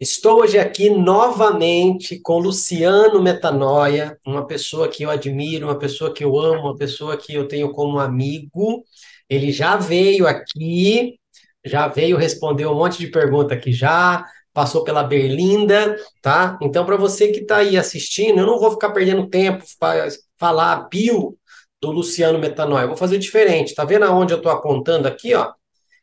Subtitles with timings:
[0.00, 6.24] Estou hoje aqui novamente com Luciano Metanoia, uma pessoa que eu admiro, uma pessoa que
[6.24, 8.82] eu amo, uma pessoa que eu tenho como amigo.
[9.28, 11.18] Ele já veio aqui,
[11.62, 14.24] já veio responder um monte de pergunta aqui já,
[14.54, 16.58] passou pela Berlinda, tá?
[16.62, 20.08] Então, para você que está aí assistindo, eu não vou ficar perdendo tempo para
[20.38, 21.36] falar bio
[21.78, 22.84] do Luciano Metanoia.
[22.84, 23.74] Eu vou fazer diferente.
[23.74, 25.52] Tá vendo aonde eu estou apontando aqui, ó?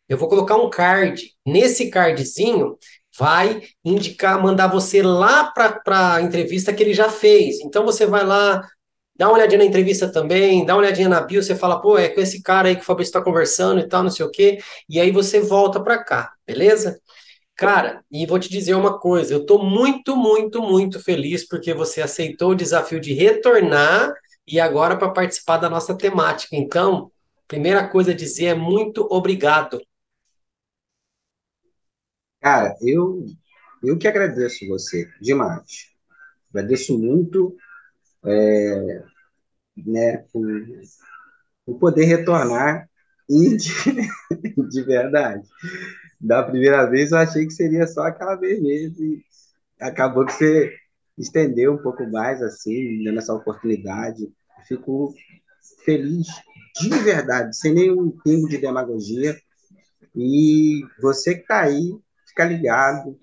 [0.08, 1.32] Eu vou colocar um card.
[1.46, 2.78] Nesse cardzinho,
[3.18, 7.60] vai indicar, mandar você lá para a entrevista que ele já fez.
[7.62, 8.62] Então você vai lá,
[9.16, 12.10] dá uma olhadinha na entrevista também, dá uma olhadinha na bio, você fala, pô, é
[12.10, 14.60] com esse cara aí que o Fabrício está conversando e tal, não sei o quê,
[14.88, 17.00] e aí você volta para cá, beleza?
[17.56, 22.02] Cara, e vou te dizer uma coisa, eu estou muito, muito, muito feliz porque você
[22.02, 24.14] aceitou o desafio de retornar
[24.48, 26.56] e agora para participar da nossa temática.
[26.56, 27.12] Então,
[27.48, 29.82] primeira coisa a dizer é muito obrigado.
[32.48, 33.26] Cara, eu,
[33.84, 35.90] eu que agradeço você demais.
[36.50, 37.58] Agradeço muito
[38.24, 39.04] é,
[39.76, 42.90] né, por, poder retornar
[43.30, 45.46] e de, de verdade.
[46.22, 49.22] Da primeira vez eu achei que seria só aquela vez mesmo e
[49.82, 50.74] acabou que você
[51.18, 54.32] estendeu um pouco mais, assim, dando essa oportunidade.
[54.70, 55.14] Fico
[55.84, 56.28] feliz
[56.80, 59.38] de verdade, sem nenhum pingo de demagogia.
[60.16, 61.92] E você que está aí
[62.38, 63.18] fica ligado.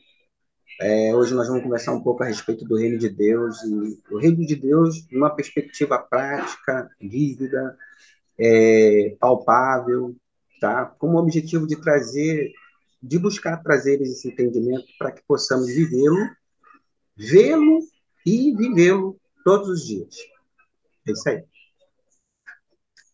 [0.80, 4.18] É, hoje nós vamos conversar um pouco a respeito do reino de Deus e o
[4.18, 7.78] reino de Deus numa perspectiva prática, vívida,
[8.36, 10.16] é, palpável,
[10.60, 10.86] tá?
[10.86, 12.50] Com o objetivo de trazer,
[13.00, 16.28] de buscar trazer esse entendimento para que possamos vivê-lo,
[17.16, 17.78] vê-lo
[18.26, 20.16] e vivê-lo todos os dias.
[21.06, 21.44] É isso aí.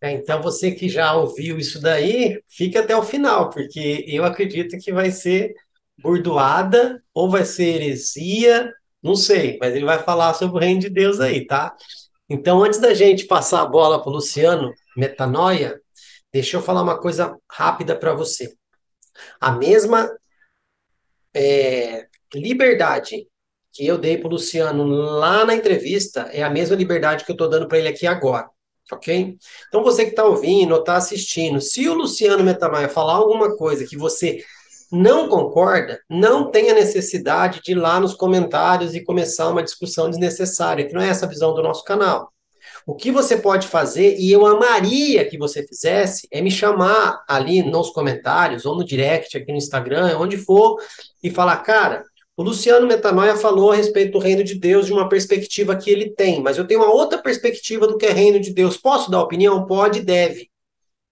[0.02, 4.78] É, então, você que já ouviu isso daí, fique até o final, porque eu acredito
[4.78, 5.54] que vai ser
[6.02, 10.90] burdoada, ou vai ser heresia, não sei, mas ele vai falar sobre o reino de
[10.90, 11.74] Deus aí, tá?
[12.28, 15.80] Então, antes da gente passar a bola para o Luciano, metanoia,
[16.32, 18.54] deixa eu falar uma coisa rápida para você.
[19.40, 20.10] A mesma
[21.34, 23.26] é, liberdade
[23.72, 27.34] que eu dei para o Luciano lá na entrevista é a mesma liberdade que eu
[27.34, 28.48] estou dando para ele aqui agora,
[28.92, 29.36] ok?
[29.68, 33.86] Então, você que está ouvindo ou está assistindo, se o Luciano Metanoia falar alguma coisa
[33.86, 34.44] que você
[34.90, 40.10] não concorda, não tem a necessidade de ir lá nos comentários e começar uma discussão
[40.10, 42.32] desnecessária, que não é essa a visão do nosso canal.
[42.86, 47.62] O que você pode fazer, e eu amaria que você fizesse, é me chamar ali
[47.62, 50.76] nos comentários ou no direct aqui no Instagram, onde for,
[51.22, 52.04] e falar, cara,
[52.36, 56.10] o Luciano Metanoia falou a respeito do reino de Deus de uma perspectiva que ele
[56.10, 58.78] tem, mas eu tenho uma outra perspectiva do que é reino de Deus.
[58.78, 59.66] Posso dar opinião?
[59.66, 60.50] Pode deve.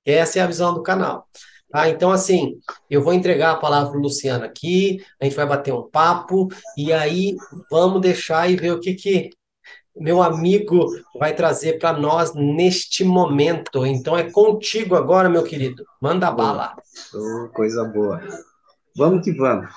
[0.06, 1.28] Essa é a visão do canal.
[1.70, 1.88] Tá?
[1.88, 5.72] Então, assim, eu vou entregar a palavra para o Luciano aqui, a gente vai bater
[5.72, 7.36] um papo, e aí
[7.70, 9.30] vamos deixar e ver o que, que
[9.94, 10.86] meu amigo
[11.18, 13.84] vai trazer para nós neste momento.
[13.84, 15.84] Então é contigo agora, meu querido.
[16.00, 16.76] Manda bala.
[17.12, 18.20] Oh, coisa boa.
[18.96, 19.70] Vamos que vamos.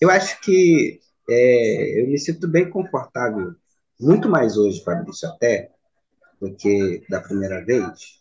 [0.00, 3.54] Eu acho que é, eu me sinto bem confortável,
[3.98, 5.70] muito mais hoje, Fabrício, até,
[6.40, 8.20] do que da primeira vez,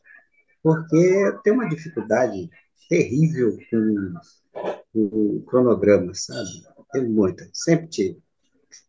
[0.64, 2.50] porque tem uma dificuldade
[2.88, 4.14] terrível com
[4.94, 6.64] o cronograma, sabe?
[6.92, 8.26] Tem muita, sempre tive.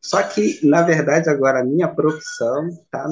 [0.00, 3.08] Só que, na verdade, agora a minha profissão está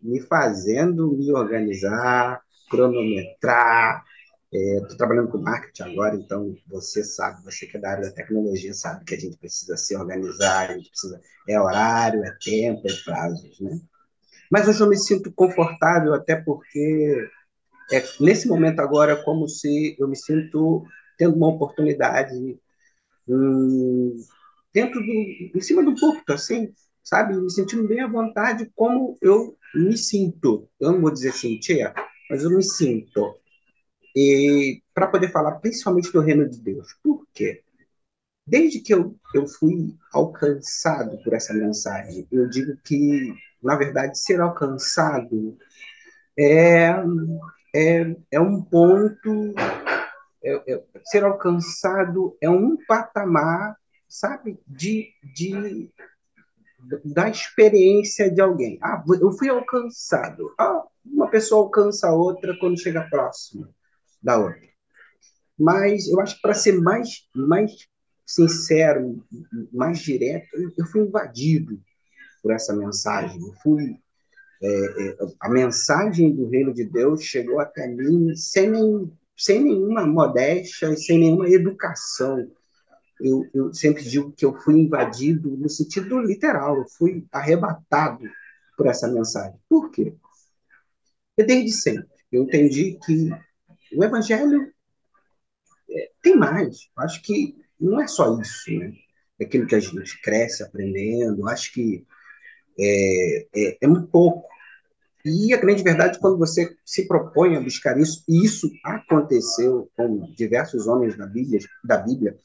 [0.00, 4.04] me fazendo me organizar, cronometrar.
[4.50, 8.14] Estou é, trabalhando com marketing agora, então você sabe, você que é da área da
[8.14, 11.20] tecnologia, sabe que a gente precisa se organizar, a gente precisa.
[11.46, 13.78] É horário, é tempo, é prazos, né?
[14.50, 17.28] Mas hoje eu me sinto confortável, até porque
[17.90, 20.84] é, nesse momento agora como se eu me sinto
[21.16, 22.58] tendo uma oportunidade
[23.26, 24.16] hum,
[24.72, 25.12] dentro do,
[25.56, 27.36] em cima do púlpito, assim, sabe?
[27.36, 30.68] Me sentindo bem à vontade como eu me sinto.
[30.78, 31.92] Eu não vou dizer sentir,
[32.30, 33.34] mas eu me sinto.
[34.14, 36.94] E para poder falar principalmente do reino de Deus.
[37.02, 37.62] Por quê?
[38.46, 44.40] Desde que eu, eu fui alcançado por essa mensagem, eu digo que, na verdade, ser
[44.40, 45.58] alcançado
[46.38, 46.90] é,
[47.74, 49.54] é, é um ponto,
[50.42, 53.76] é, é, ser alcançado é um patamar
[54.08, 55.90] sabe, de, de
[57.04, 58.78] da experiência de alguém.
[58.80, 60.54] Ah, eu fui alcançado.
[60.58, 63.68] Ah, uma pessoa alcança a outra quando chega próximo
[64.22, 64.68] da outra.
[65.58, 67.88] Mas eu acho que para ser mais, mais
[68.24, 69.24] sincero,
[69.72, 71.80] mais direto, eu fui invadido
[72.42, 73.40] por essa mensagem.
[73.40, 74.00] Eu fui
[74.62, 80.06] é, é, a mensagem do reino de Deus chegou até mim sem, nem, sem nenhuma
[80.06, 82.48] modéstia sem nenhuma educação
[83.20, 88.24] eu, eu sempre digo que eu fui invadido no sentido literal, eu fui arrebatado
[88.76, 89.58] por essa mensagem.
[89.68, 90.14] Por quê?
[91.34, 93.30] Porque desde sempre eu entendi que
[93.94, 94.72] o evangelho
[95.90, 96.88] é, tem mais.
[96.96, 98.92] Eu acho que não é só isso, né?
[99.40, 101.42] É aquilo que a gente cresce aprendendo.
[101.42, 102.04] Eu acho que
[102.78, 104.46] é, é, é um pouco.
[105.24, 110.32] E a grande verdade, quando você se propõe a buscar isso, e isso aconteceu com
[110.34, 112.36] diversos homens da Bíblia, da Bíblia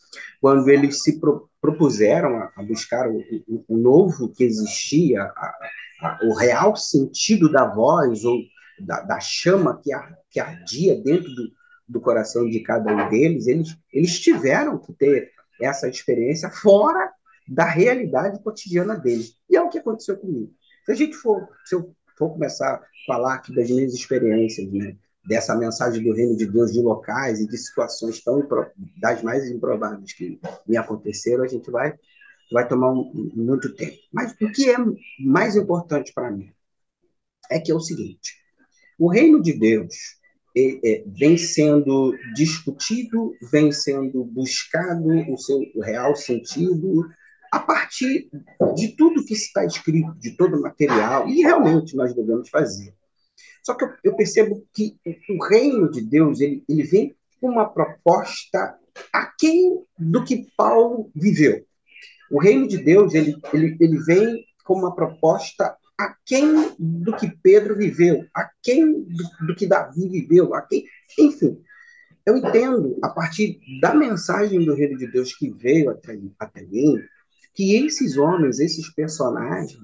[0.41, 5.55] quando eles se pro, propuseram a, a buscar o, o, o, novo que existia, a,
[6.01, 8.39] a, o real sentido da voz ou
[8.79, 9.91] da, da chama que,
[10.29, 11.49] que ardia dentro do,
[11.87, 15.31] do coração de cada um deles, eles, eles tiveram que ter
[15.61, 17.09] essa experiência fora
[17.47, 19.37] da realidade cotidiana deles.
[19.49, 20.51] E é o que aconteceu comigo.
[20.85, 24.95] Se a gente for, se eu for começar a falar aqui das minhas experiências, né?
[25.25, 28.45] dessa mensagem do reino de Deus de locais e de situações tão
[28.99, 31.97] das mais improváveis que me aconteceram, a gente vai
[32.51, 33.97] vai tomar um, muito tempo.
[34.11, 34.75] Mas o que é
[35.19, 36.51] mais importante para mim
[37.49, 38.35] é que é o seguinte:
[38.99, 39.95] o reino de Deus
[40.55, 47.09] é, vem sendo discutido, vem sendo buscado o seu real sentido,
[47.53, 48.31] a partir
[48.73, 52.95] de tudo que está escrito, de todo o material, e realmente nós devemos fazer.
[53.61, 54.97] Só que eu, percebo que
[55.29, 58.75] o reino de Deus ele, ele vem com uma proposta
[59.13, 61.63] aquém do que Paulo viveu.
[62.31, 67.77] O reino de Deus ele, ele, ele vem com uma proposta aquém do que Pedro
[67.77, 70.85] viveu, aquém do, do que Davi viveu, aquém,
[71.19, 71.61] enfim.
[72.25, 76.97] Eu entendo, a partir da mensagem do reino de Deus que veio até, até mim,
[77.53, 79.77] que esses homens, esses personagens,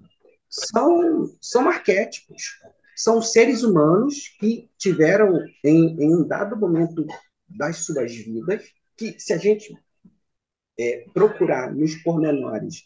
[0.50, 2.60] são, são arquétipos,
[2.96, 7.06] são seres humanos que tiveram, em, em um dado momento
[7.48, 8.64] das suas vidas,
[8.98, 9.74] que se a gente
[10.80, 12.86] é, procurar nos pormenores,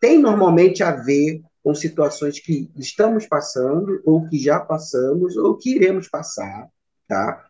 [0.00, 5.74] tem normalmente a ver com situações que estamos passando, ou que já passamos, ou que
[5.74, 6.68] iremos passar,
[7.08, 7.44] tá?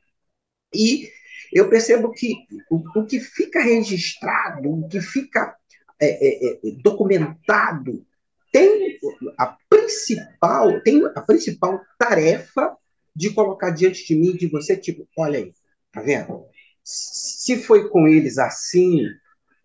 [0.75, 1.11] E
[1.53, 2.35] eu percebo que
[2.71, 5.57] o, o que fica registrado, o que fica
[6.01, 8.05] é, é, é, documentado,
[8.53, 8.99] tem
[9.39, 12.77] a principal, tem a principal tarefa
[13.15, 15.53] de colocar diante de mim, de você, tipo, olha aí,
[15.93, 16.47] tá vendo?
[16.87, 19.03] se foi com eles assim,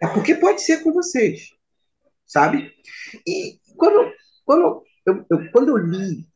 [0.01, 1.51] é porque pode ser com vocês,
[2.25, 2.71] sabe?
[3.27, 4.11] E quando,
[4.43, 6.27] quando, eu, eu quando eu li,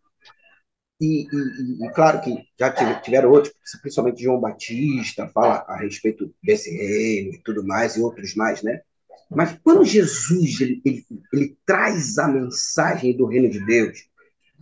[1.01, 2.71] e, e, e, claro que já
[3.01, 8.35] tiveram outros, principalmente João Batista, fala a respeito desse reino e tudo mais, e outros
[8.35, 8.81] mais, né?
[9.29, 14.07] Mas quando Jesus ele, ele, ele traz a mensagem do reino de Deus,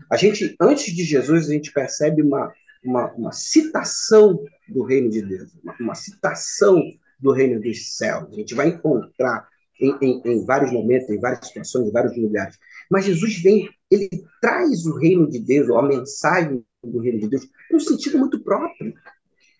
[0.09, 2.53] a gente, antes de Jesus, a gente percebe uma,
[2.83, 6.81] uma, uma citação do reino de Deus, uma, uma, citação
[7.19, 8.31] do reino dos céus.
[8.31, 9.47] A gente vai encontrar
[9.79, 12.57] em, em, em, vários momentos, em várias situações, em vários lugares.
[12.89, 14.09] Mas Jesus vem, ele
[14.41, 18.93] traz o reino de Deus, a mensagem do reino de Deus, num sentido muito próprio.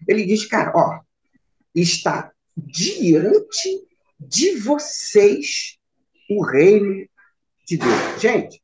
[0.07, 0.99] Ele diz, cara, ó,
[1.73, 3.87] está diante
[4.19, 5.77] de vocês
[6.29, 7.07] o reino
[7.67, 8.21] de Deus.
[8.21, 8.61] Gente,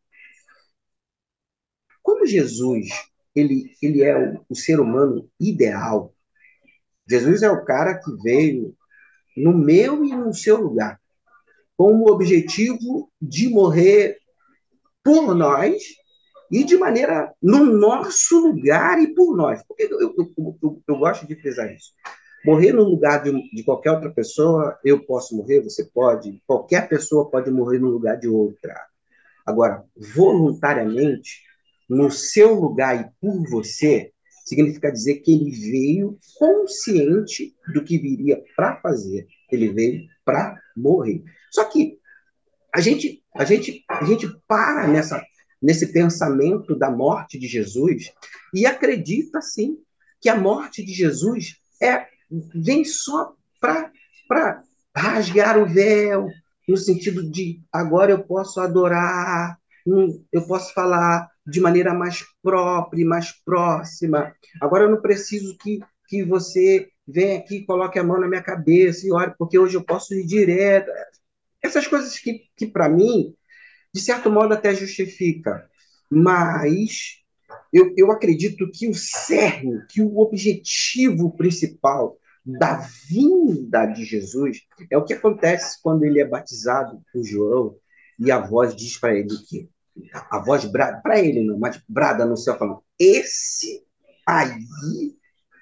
[2.02, 2.90] como Jesus
[3.36, 6.14] ele, ele é o, o ser humano ideal,
[7.10, 8.76] Jesus é o cara que veio
[9.36, 11.00] no meu e no seu lugar,
[11.78, 14.18] com o objetivo de morrer
[15.04, 15.82] por nós
[16.52, 19.64] e de maneira no nosso lugar e por nós.
[19.68, 21.94] Porque eu, eu, eu, eu gosto de frisar isso.
[22.46, 27.30] Morrer no lugar de, de, qualquer outra pessoa, eu posso morrer, você pode, qualquer pessoa
[27.30, 28.74] pode morrer no lugar de outra.
[29.46, 29.84] Agora,
[30.16, 31.42] voluntariamente,
[31.90, 34.12] no seu lugar e por você,
[34.46, 39.28] significa dizer que ele veio consciente do que viria para fazer.
[39.52, 41.24] Ele veio para morrer.
[41.52, 42.00] Só que
[42.74, 45.24] a gente, a gente, a gente para nessa,
[45.62, 48.12] nesse pensamento da morte de Jesus
[48.54, 49.78] e acredita, sim,
[50.22, 54.64] que a morte de Jesus é vem só para
[54.96, 56.28] rasgar o véu,
[56.68, 63.06] no sentido de agora eu posso adorar, hum, eu posso falar de maneira mais própria,
[63.06, 64.34] mais próxima.
[64.62, 69.08] Agora eu não preciso que, que você venha aqui, coloque a mão na minha cabeça
[69.08, 70.92] e ore, porque hoje eu posso ir direto.
[71.62, 73.34] Essas coisas que, que para mim,
[73.94, 75.68] de certo modo, até justifica.
[76.10, 77.20] Mas
[77.74, 82.19] eu, eu acredito que o cerne, que o objetivo principal
[82.58, 82.78] da
[83.08, 87.78] vinda de Jesus é o que acontece quando ele é batizado por João
[88.18, 89.70] e a voz diz para ele que
[90.30, 93.86] a voz brada, para ele não, mas brada no céu falando: Esse
[94.26, 95.16] aí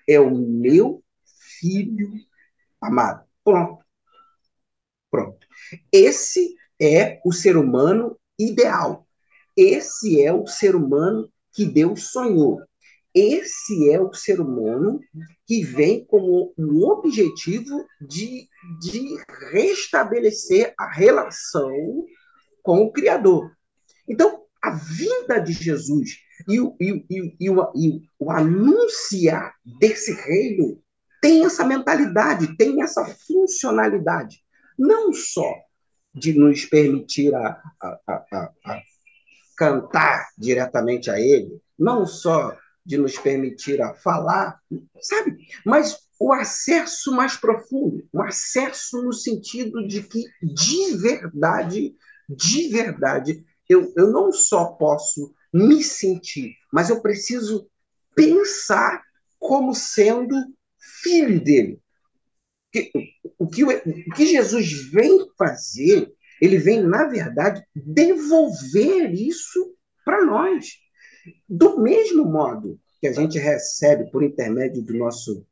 [0.08, 1.04] é o meu
[1.60, 2.12] filho
[2.82, 3.26] amado.
[3.44, 3.84] Pronto.
[5.10, 5.48] Pronto.
[5.92, 9.08] Esse é o ser humano ideal.
[9.56, 12.62] Esse é o ser humano que Deus sonhou.
[13.18, 15.00] Esse é o ser humano
[15.48, 18.48] que vem com o objetivo de,
[18.80, 19.18] de
[19.52, 22.06] restabelecer a relação
[22.62, 23.52] com o Criador.
[24.08, 30.14] Então, a vinda de Jesus e o, e, e, e, o, e o anunciar desse
[30.14, 30.80] reino
[31.20, 34.44] tem essa mentalidade, tem essa funcionalidade.
[34.78, 35.56] Não só
[36.14, 38.82] de nos permitir a, a, a, a
[39.58, 42.56] cantar diretamente a Ele, não só
[42.88, 44.58] de nos permitir a falar,
[45.02, 45.36] sabe?
[45.66, 51.94] Mas o acesso mais profundo, o acesso no sentido de que, de verdade,
[52.30, 57.70] de verdade, eu, eu não só posso me sentir, mas eu preciso
[58.16, 59.04] pensar
[59.38, 60.34] como sendo
[61.04, 61.82] filho dele.
[63.38, 66.10] O que, o que Jesus vem fazer,
[66.42, 69.76] ele vem, na verdade, devolver isso
[70.06, 70.87] para nós.
[71.48, 75.46] Do mesmo modo que a gente recebe por intermédio do nosso,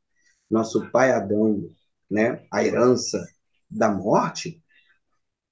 [0.50, 1.70] nosso pai Adão,
[2.10, 3.26] né, a herança
[3.70, 4.62] da morte,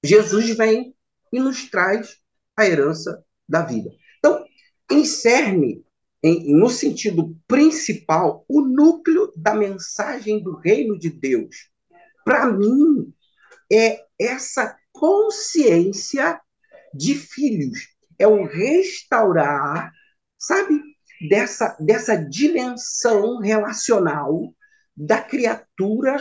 [0.03, 0.95] Jesus vem
[1.31, 2.17] e nos traz
[2.55, 3.91] a herança da vida.
[4.19, 4.45] Então,
[4.91, 5.83] encerne,
[6.23, 11.69] em, no sentido principal, o núcleo da mensagem do reino de Deus.
[12.23, 13.13] Para mim,
[13.71, 16.39] é essa consciência
[16.93, 17.89] de filhos.
[18.17, 19.91] É o restaurar,
[20.45, 20.81] sabe,
[21.29, 24.53] dessa, dessa dimensão relacional
[24.95, 26.17] da criatura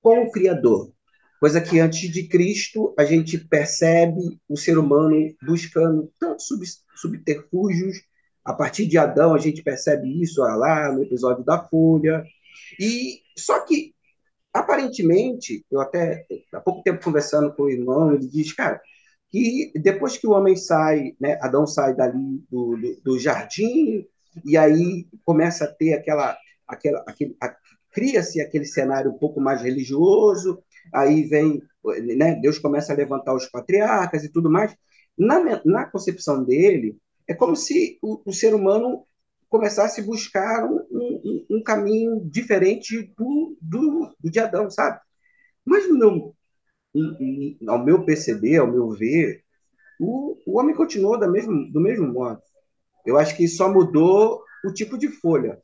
[0.00, 0.92] com o Criador.
[1.40, 8.02] Coisa que antes de Cristo a gente percebe o ser humano buscando tantos sub, subterfúgios.
[8.44, 12.24] A partir de Adão a gente percebe isso lá no episódio da Folha.
[12.78, 13.94] E só que
[14.52, 18.80] aparentemente, eu até há pouco tempo conversando com o irmão, ele diz, cara,
[19.34, 24.06] que depois que o homem sai, né, Adão sai dali do, do, do jardim
[24.44, 26.38] e aí começa a ter aquela,
[26.68, 27.36] aquela aquele,
[27.90, 30.62] cria-se aquele cenário um pouco mais religioso,
[30.92, 31.60] aí vem,
[32.16, 34.76] né, Deus começa a levantar os patriarcas e tudo mais.
[35.18, 39.04] Na, na concepção dele, é como se o, o ser humano
[39.48, 45.00] começasse a buscar um, um, um caminho diferente do, do, do de Adão, sabe?
[45.64, 46.36] Mas no
[47.66, 49.42] ao meu perceber, ao meu ver,
[50.00, 52.40] o, o homem continuou da mesmo, do mesmo modo.
[53.04, 55.60] Eu acho que só mudou o tipo de folha.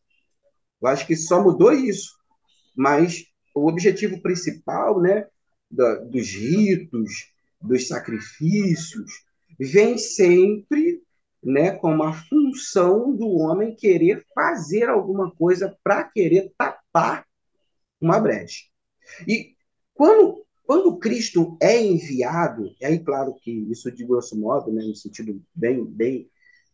[0.80, 2.12] Eu acho que só mudou isso.
[2.76, 5.26] Mas o objetivo principal, né,
[5.70, 7.10] da, dos ritos,
[7.60, 9.10] dos sacrifícios,
[9.58, 11.02] vem sempre
[11.42, 17.26] né, como a função do homem querer fazer alguma coisa para querer tapar
[18.00, 18.64] uma brecha.
[19.26, 19.54] E
[19.94, 24.94] quando, quando Cristo é enviado, e aí claro que isso de grosso modo, né, no
[24.94, 26.30] sentido bem, bem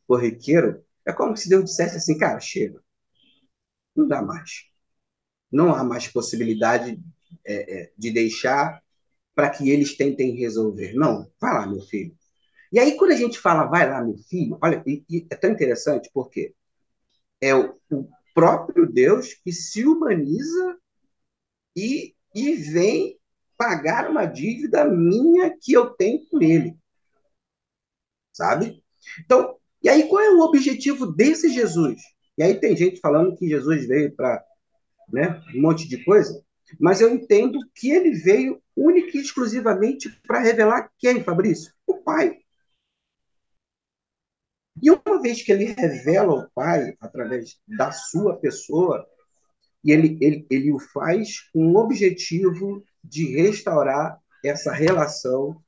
[0.07, 2.79] corriqueiro, é como se Deus dissesse assim, cara, chega,
[3.97, 4.67] não dá mais.
[5.51, 7.03] Não há mais possibilidade
[7.43, 8.83] é, é, de deixar
[9.35, 10.93] para que eles tentem resolver.
[10.93, 12.15] Não, vai lá, meu filho.
[12.71, 15.51] E aí, quando a gente fala, vai lá, meu filho, olha, e, e é tão
[15.51, 16.55] interessante porque
[17.41, 20.77] é o, o, próprio Deus que se humaniza
[21.75, 23.16] e, e vem
[23.57, 26.77] pagar uma dívida minha que eu tenho com ele.
[28.33, 28.83] Sabe?
[29.25, 32.01] Então, e aí qual é o objetivo desse Jesus?
[32.37, 34.45] E aí tem gente falando que Jesus veio para
[35.09, 36.45] né, um monte de coisa,
[36.79, 41.73] mas eu entendo que ele veio única e exclusivamente para revelar quem, Fabrício?
[41.87, 42.39] O Pai.
[44.83, 49.07] E uma vez que ele revela o Pai através da sua pessoa,
[49.83, 55.63] e ele, ele, ele o faz com o objetivo de restaurar essa relação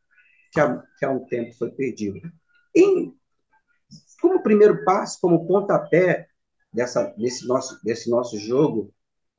[0.52, 2.20] que há, que há um tempo foi perdida.
[2.74, 3.14] Em,
[4.20, 6.28] como primeiro passo, como pontapé
[6.72, 8.92] dessa, desse, nosso, desse nosso jogo,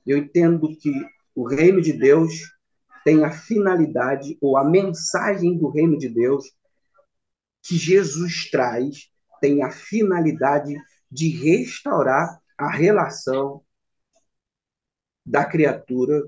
[0.06, 0.92] eu entendo que
[1.36, 2.34] o reino de Deus
[3.04, 6.46] tem a finalidade ou a mensagem do reino de Deus
[7.62, 9.10] que Jesus traz
[9.42, 10.76] tem a finalidade
[11.10, 13.64] de restaurar a relação
[15.26, 16.22] da criatura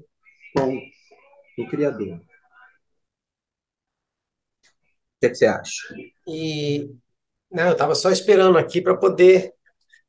[0.56, 0.80] com
[1.58, 2.18] o Criador.
[2.18, 2.22] O
[5.20, 5.96] que, é que você acha?
[6.28, 6.90] E
[7.52, 9.54] não, eu estava só esperando aqui para poder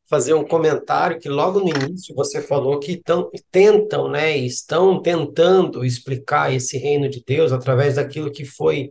[0.09, 5.85] fazer um comentário que logo no início você falou que tão, tentam, né, estão tentando
[5.85, 8.91] explicar esse reino de Deus através daquilo que foi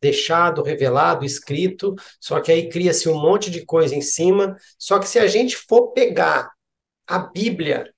[0.00, 4.56] deixado, revelado, escrito, só que aí cria-se um monte de coisa em cima.
[4.78, 6.50] Só que se a gente for pegar
[7.06, 7.92] a Bíblia,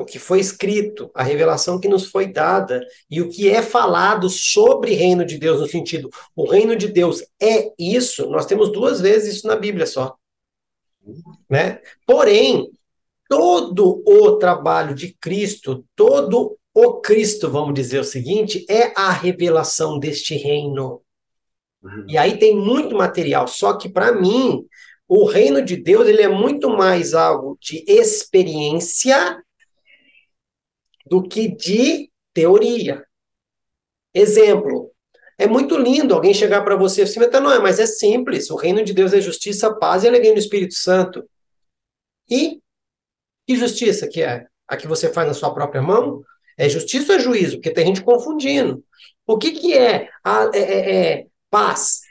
[0.00, 4.30] o que foi escrito, a revelação que nos foi dada e o que é falado
[4.30, 9.00] sobre reino de Deus, no sentido, o reino de Deus é isso, nós temos duas
[9.00, 10.16] vezes isso na Bíblia só.
[11.48, 11.80] Né?
[12.06, 12.70] Porém,
[13.28, 19.98] todo o trabalho de Cristo, todo o Cristo, vamos dizer o seguinte, é a revelação
[19.98, 21.02] deste reino.
[21.82, 22.06] Uhum.
[22.08, 24.64] E aí tem muito material, só que para mim,
[25.06, 29.42] o reino de Deus ele é muito mais algo de experiência
[31.10, 33.04] do que de teoria.
[34.14, 34.92] Exemplo,
[35.36, 38.84] é muito lindo alguém chegar para você assim, não é, mas é simples, o reino
[38.84, 41.28] de Deus é justiça, paz e alegria no Espírito Santo.
[42.30, 42.60] E
[43.46, 44.46] que justiça que é?
[44.68, 46.22] A que você faz na sua própria mão?
[46.56, 47.56] É justiça ou é juízo?
[47.56, 48.84] Porque tem gente confundindo.
[49.26, 52.02] O que, que é, a, é, é, é Paz.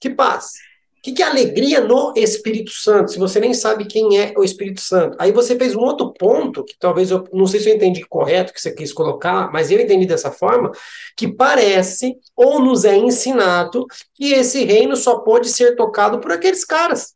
[0.00, 0.52] Que paz?
[1.00, 4.44] O que, que é alegria no Espírito Santo, se você nem sabe quem é o
[4.44, 5.16] Espírito Santo?
[5.18, 8.52] Aí você fez um outro ponto, que talvez eu não sei se eu entendi correto
[8.52, 10.70] que você quis colocar, mas eu entendi dessa forma,
[11.16, 16.66] que parece ou nos é ensinado que esse reino só pode ser tocado por aqueles
[16.66, 17.14] caras.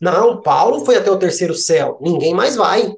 [0.00, 2.92] Não, Paulo foi até o terceiro céu, ninguém mais vai.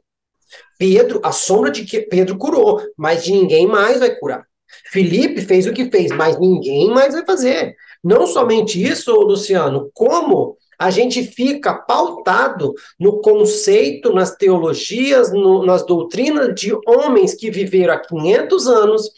[0.78, 4.46] Pedro, a sombra de que Pedro curou, mas ninguém mais vai curar.
[4.90, 7.76] Felipe fez o que fez, mas ninguém mais vai fazer.
[8.02, 15.84] Não somente isso, Luciano, como a gente fica pautado no conceito, nas teologias, no, nas
[15.84, 19.10] doutrinas de homens que viveram há 500 anos,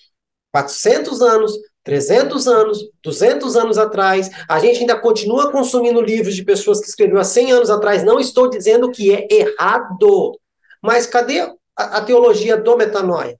[0.53, 1.53] 400 anos,
[1.85, 4.31] 300 anos, 200 anos atrás.
[4.49, 8.03] A gente ainda continua consumindo livros de pessoas que escreveram há 100 anos atrás.
[8.03, 10.39] Não estou dizendo que é errado.
[10.83, 13.39] Mas cadê a, a teologia do metanoia?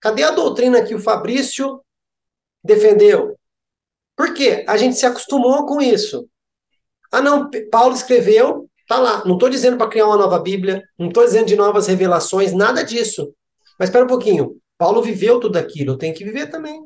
[0.00, 1.80] Cadê a doutrina que o Fabrício
[2.62, 3.34] defendeu?
[4.16, 4.64] Por quê?
[4.66, 6.28] A gente se acostumou com isso.
[7.12, 9.22] Ah, não, Paulo escreveu, tá lá.
[9.24, 12.82] Não estou dizendo para criar uma nova Bíblia, não estou dizendo de novas revelações, nada
[12.82, 13.32] disso.
[13.78, 14.58] Mas espera um pouquinho.
[14.78, 16.82] Paulo viveu tudo aquilo, eu tenho que viver também.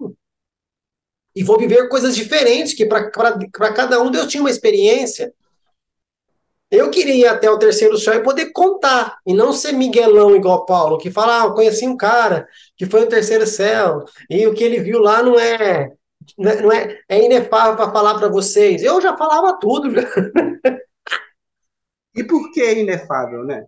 [1.35, 3.11] E vou viver coisas diferentes, que para
[3.73, 5.33] cada um Deus tinha uma experiência.
[6.71, 10.65] Eu queria ir até o terceiro céu e poder contar, e não ser Miguelão igual
[10.65, 14.55] Paulo, que fala, ah, eu conheci um cara que foi no terceiro céu, e o
[14.55, 15.93] que ele viu lá não é
[16.39, 18.83] não é, é inefável para falar para vocês.
[18.83, 19.91] Eu já falava tudo.
[19.91, 20.03] Já.
[22.15, 23.67] E por que é inefável, né?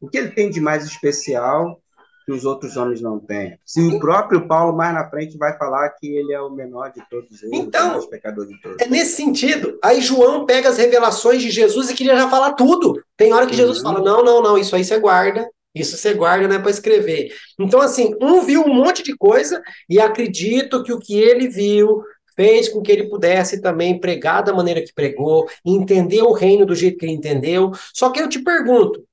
[0.00, 1.80] O que ele tem de mais especial
[2.24, 3.58] que os outros homens não têm?
[3.64, 7.02] Se o próprio Paulo, mais na frente, vai falar que ele é o menor de
[7.08, 8.80] todos eles, então, o mais pecador de todos.
[8.80, 9.78] É nesse sentido.
[9.84, 13.00] Aí João pega as revelações de Jesus e queria já falar tudo.
[13.16, 13.84] Tem hora que Jesus uhum.
[13.84, 15.48] fala: não, não, não, isso aí você guarda.
[15.74, 17.32] Isso você guarda, não é para escrever.
[17.58, 22.02] Então, assim, um viu um monte de coisa e acredito que o que ele viu
[22.36, 26.74] fez com que ele pudesse também pregar da maneira que pregou, entender o reino do
[26.74, 27.70] jeito que ele entendeu.
[27.94, 29.04] Só que eu te pergunto,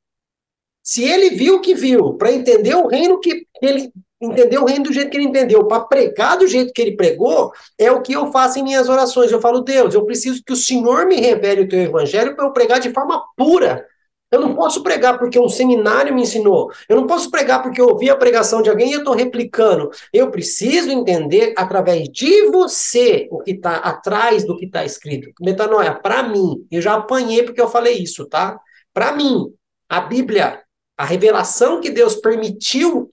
[0.83, 3.91] se ele viu o que viu, para entender o reino que ele
[4.21, 7.53] entendeu o reino do jeito que ele entendeu, para pregar do jeito que ele pregou,
[7.77, 9.31] é o que eu faço em minhas orações.
[9.31, 12.51] Eu falo, Deus, eu preciso que o Senhor me revele o teu evangelho para eu
[12.51, 13.85] pregar de forma pura.
[14.31, 16.71] Eu não posso pregar porque um seminário me ensinou.
[16.87, 19.89] Eu não posso pregar porque eu ouvi a pregação de alguém e eu estou replicando.
[20.13, 25.31] Eu preciso entender através de você o que está atrás do que está escrito.
[25.41, 28.59] Metanoia, para mim, eu já apanhei porque eu falei isso, tá?
[28.93, 29.51] Para mim,
[29.89, 30.61] a Bíblia,
[30.95, 33.11] a revelação que Deus permitiu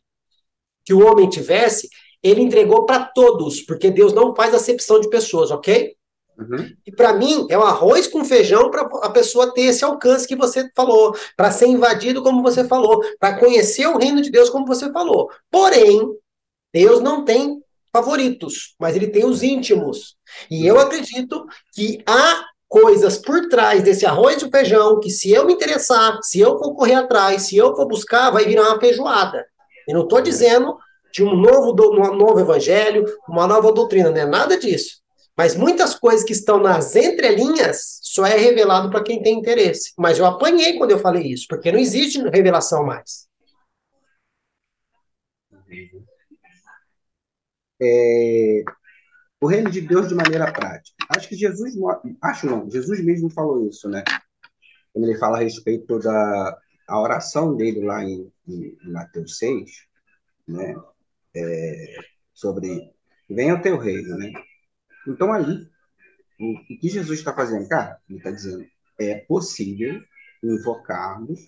[0.85, 1.89] que o homem tivesse,
[2.23, 5.96] ele entregou para todos, porque Deus não faz acepção de pessoas, ok?
[6.39, 6.71] Uhum.
[6.87, 10.37] E para mim é o arroz com feijão para a pessoa ter esse alcance que
[10.37, 14.67] você falou, para ser invadido como você falou, para conhecer o reino de Deus como
[14.67, 15.31] você falou.
[15.51, 16.01] Porém,
[16.73, 20.17] Deus não tem favoritos, mas ele tem os íntimos.
[20.51, 25.47] E eu acredito que há coisas por trás desse arroz e feijão que se eu
[25.47, 29.47] me interessar, se eu for correr atrás, se eu for buscar, vai virar uma feijoada.
[29.89, 30.77] Eu não estou dizendo
[31.13, 35.01] de um novo, um novo evangelho, uma nova doutrina, não é nada disso.
[35.37, 39.93] Mas muitas coisas que estão nas entrelinhas só é revelado para quem tem interesse.
[39.99, 43.29] Mas eu apanhei quando eu falei isso, porque não existe revelação mais.
[47.81, 48.63] É,
[49.41, 50.97] o reino de Deus de maneira prática.
[51.11, 51.75] Acho que Jesus,
[52.23, 54.03] acho não, Jesus mesmo falou isso, né?
[54.93, 59.71] Quando ele fala a respeito da a oração dele lá em, em Mateus 6,
[60.49, 60.75] né?
[61.35, 61.97] É,
[62.33, 62.91] sobre
[63.29, 64.33] venha o teu reino, né?
[65.07, 65.67] Então, aí,
[66.41, 67.69] o, que Jesus está fazendo?
[67.69, 68.65] Cara, ele está dizendo,
[68.99, 70.01] é possível
[70.43, 71.41] invocarmos,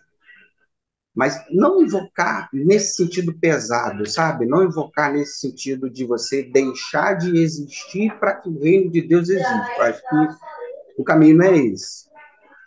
[1.15, 4.47] mas não invocar nesse sentido pesado, sabe?
[4.47, 9.29] Não invocar nesse sentido de você deixar de existir para que o reino de Deus
[9.29, 9.83] exista.
[9.83, 12.09] Acho que o caminho não é esse.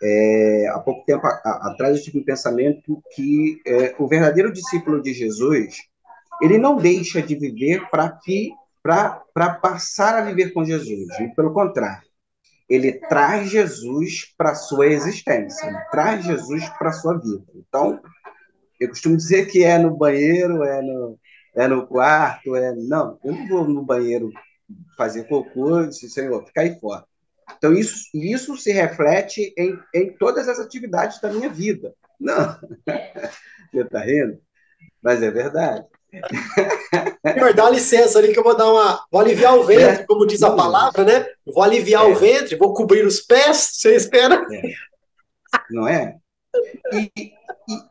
[0.02, 5.14] É, há pouco tempo atrás eu tive um pensamento que é, o verdadeiro discípulo de
[5.14, 5.76] Jesus
[6.42, 8.50] ele não deixa de viver para que
[8.82, 11.08] para passar a viver com Jesus.
[11.20, 12.06] E pelo contrário,
[12.68, 17.44] ele traz Jesus para a sua existência, ele traz Jesus para a sua vida.
[17.54, 18.00] Então,
[18.80, 21.18] eu costumo dizer que é no banheiro, é no,
[21.54, 22.74] é no quarto, é.
[22.74, 24.30] Não, eu não vou no banheiro
[24.96, 27.04] fazer cocô, senhor, ficar aí fora.
[27.56, 31.94] Então, isso, isso se reflete em, em todas as atividades da minha vida.
[32.18, 32.58] Não.
[33.72, 34.40] Você está rindo?
[35.02, 35.86] Mas é verdade.
[36.12, 39.04] Senhor, dá licença ali que eu vou dar uma.
[39.10, 40.06] Vou aliviar o ventre, é.
[40.06, 41.26] como diz a palavra, né?
[41.46, 42.08] Vou aliviar é.
[42.08, 44.46] o ventre, vou cobrir os pés, você espera.
[44.52, 44.62] É.
[45.70, 46.18] Não é?
[46.92, 47.32] E, e,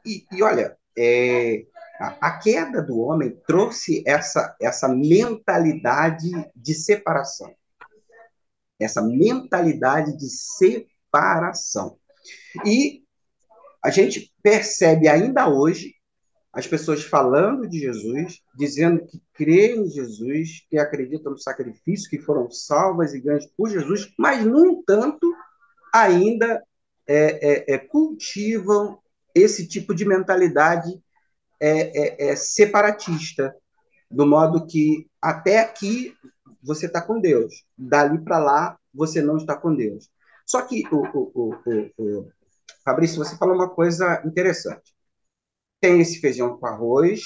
[0.06, 1.66] e, e olha, é,
[2.00, 7.54] a, a, queda do homem trouxe essa, essa mentalidade de separação.
[8.80, 11.98] Essa mentalidade de separação.
[12.66, 13.04] E
[13.84, 15.96] a gente percebe ainda hoje
[16.54, 22.20] as pessoas falando de Jesus, dizendo que creem em Jesus, que acreditam no sacrifício, que
[22.20, 25.34] foram salvas e ganhas por Jesus, mas, no entanto,
[25.94, 26.62] ainda
[27.08, 29.00] é, é, é, cultivam
[29.34, 30.92] esse tipo de mentalidade
[31.60, 33.56] é, é, é, separatista,
[34.10, 36.14] do modo que até aqui
[36.62, 40.10] você está com Deus, dali para lá você não está com Deus.
[40.46, 42.28] Só que, o, o, o, o
[42.84, 44.94] Fabrício, você falou uma coisa interessante
[45.82, 47.22] tem esse feijão com arroz,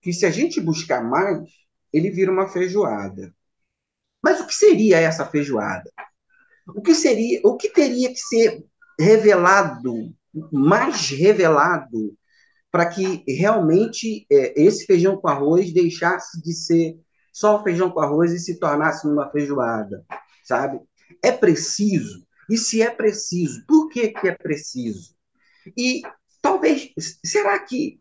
[0.00, 1.48] que se a gente buscar mais,
[1.92, 3.32] ele vira uma feijoada.
[4.22, 5.90] Mas o que seria essa feijoada?
[6.66, 8.64] O que seria, o que teria que ser
[8.98, 10.14] revelado,
[10.50, 12.16] mais revelado,
[12.70, 16.98] para que realmente é, esse feijão com arroz deixasse de ser
[17.32, 20.04] só feijão com arroz e se tornasse uma feijoada,
[20.42, 20.80] sabe?
[21.22, 22.26] É preciso.
[22.48, 25.14] E se é preciso, por que, que é preciso?
[25.76, 26.02] E
[26.44, 26.92] Talvez,
[27.24, 27.98] será que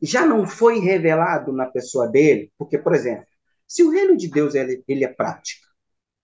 [0.00, 2.52] já não foi revelado na pessoa dele?
[2.56, 3.26] Porque, por exemplo,
[3.66, 5.66] se o reino de Deus ele, ele é prática,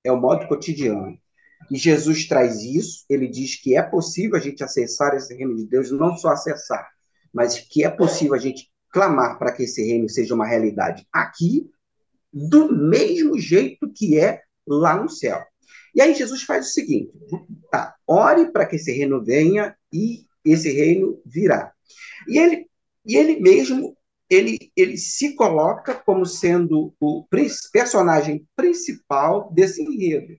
[0.04, 1.18] é o modo cotidiano,
[1.68, 5.66] e Jesus traz isso, ele diz que é possível a gente acessar esse reino de
[5.66, 6.88] Deus, não só acessar,
[7.34, 11.68] mas que é possível a gente clamar para que esse reino seja uma realidade aqui,
[12.32, 15.42] do mesmo jeito que é lá no céu.
[15.92, 17.10] E aí Jesus faz o seguinte:
[17.68, 21.72] tá, ore para que esse reino venha e esse reino virá.
[22.26, 22.66] E ele,
[23.04, 23.96] e ele mesmo
[24.30, 27.26] ele, ele se coloca como sendo o
[27.72, 30.36] personagem principal desse enredo,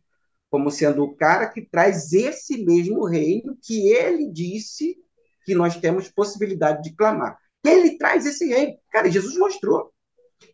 [0.50, 4.96] como sendo o cara que traz esse mesmo reino que ele disse
[5.44, 7.38] que nós temos possibilidade de clamar.
[7.66, 8.78] Ele traz esse reino.
[8.92, 9.92] Cara, Jesus mostrou.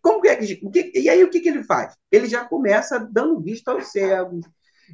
[0.01, 0.59] Como que é que,
[0.95, 1.93] e aí o que, que ele faz?
[2.11, 4.45] Ele já começa dando vista aos cegos,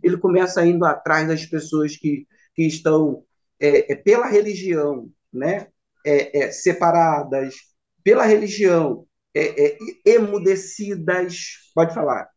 [0.03, 3.23] ele começa indo atrás das pessoas que, que estão
[3.61, 5.67] é, é, pela religião, né,
[6.05, 7.55] é, é separadas,
[8.03, 11.71] pela religião, é, emudecidas.
[11.73, 12.27] Pode falar.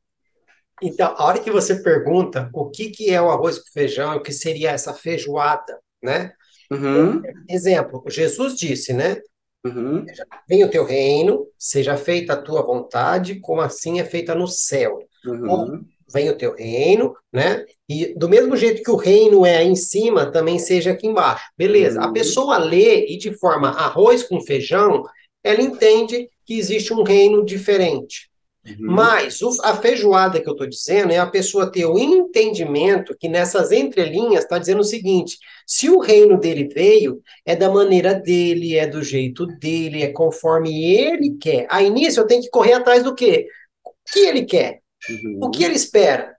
[0.83, 4.23] Então, a hora que você pergunta o que, que é o arroz com feijão, o
[4.23, 6.33] que seria essa feijoada, né?
[6.71, 7.23] Uhum.
[7.49, 9.21] Exemplo, Jesus disse, né?
[9.65, 10.05] Uhum.
[10.49, 14.99] Venha o teu reino, seja feita a tua vontade, como assim é feita no céu.
[15.25, 15.83] Uhum.
[16.13, 17.65] venha o teu reino, né?
[17.89, 21.45] E do mesmo jeito que o reino é em cima, também seja aqui embaixo.
[21.57, 22.01] Beleza.
[22.01, 22.07] Uhum.
[22.07, 25.03] A pessoa lê e de forma arroz com feijão,
[25.43, 28.31] ela entende que existe um reino diferente.
[28.67, 28.77] Uhum.
[28.79, 33.29] Mas o, a feijoada que eu estou dizendo é a pessoa ter o entendimento que
[33.29, 38.77] nessas entrelinhas está dizendo o seguinte: se o reino dele veio, é da maneira dele,
[38.77, 41.67] é do jeito dele, é conforme ele quer.
[41.69, 43.47] Aí nisso eu tenho que correr atrás do quê?
[43.85, 44.81] O que ele quer?
[45.11, 45.41] Uhum.
[45.43, 46.35] O que ele espera?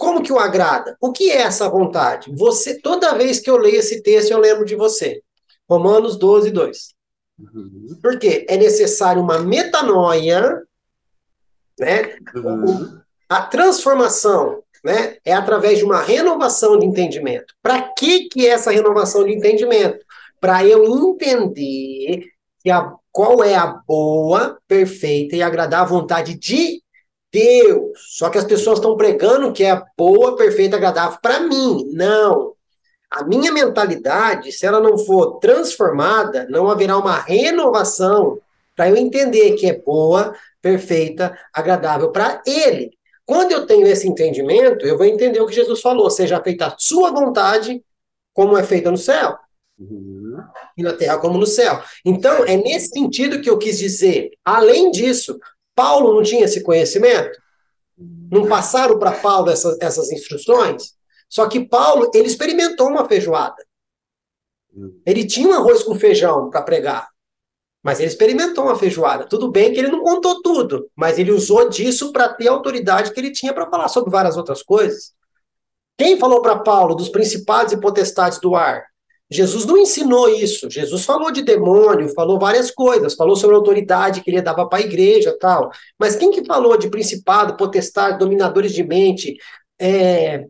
[0.00, 0.96] Como que o agrada?
[0.98, 2.34] O que é essa vontade?
[2.34, 5.20] Você, toda vez que eu leio esse texto, eu lembro de você.
[5.68, 6.94] Romanos 12, 2.
[7.38, 7.98] Uhum.
[8.02, 10.62] Porque é necessário uma metanoia,
[11.78, 12.16] né?
[12.34, 12.98] Uhum.
[13.28, 15.18] A transformação, né?
[15.22, 17.54] É através de uma renovação de entendimento.
[17.62, 20.02] Para que que é essa renovação de entendimento?
[20.40, 22.24] Para eu entender
[22.62, 26.82] que a, qual é a boa, perfeita e agradável vontade de
[27.32, 27.98] Deus.
[28.16, 31.90] Só que as pessoas estão pregando que é boa, perfeita, agradável para mim.
[31.92, 32.54] Não.
[33.10, 38.38] A minha mentalidade, se ela não for transformada, não haverá uma renovação
[38.76, 42.92] para eu entender que é boa, perfeita, agradável para Ele.
[43.26, 46.74] Quando eu tenho esse entendimento, eu vou entender o que Jesus falou: seja feita a
[46.78, 47.82] sua vontade,
[48.32, 49.36] como é feita no céu.
[49.78, 50.36] Uhum.
[50.76, 51.82] E na terra como no céu.
[52.04, 54.30] Então, é nesse sentido que eu quis dizer.
[54.44, 55.38] Além disso,
[55.80, 57.40] Paulo não tinha esse conhecimento?
[58.30, 60.94] Não passaram para Paulo essas, essas instruções?
[61.26, 63.64] Só que Paulo, ele experimentou uma feijoada.
[65.06, 67.08] Ele tinha um arroz com feijão para pregar.
[67.82, 69.26] Mas ele experimentou uma feijoada.
[69.26, 73.10] Tudo bem que ele não contou tudo, mas ele usou disso para ter a autoridade
[73.14, 75.14] que ele tinha para falar sobre várias outras coisas.
[75.96, 78.84] Quem falou para Paulo dos principados e potestades do ar?
[79.30, 80.68] Jesus não ensinou isso.
[80.68, 84.78] Jesus falou de demônio, falou várias coisas, falou sobre a autoridade que ele dava para
[84.78, 85.70] a igreja, tal.
[85.98, 89.36] Mas quem que falou de principado, potestade, dominadores de mente,
[89.80, 90.44] é,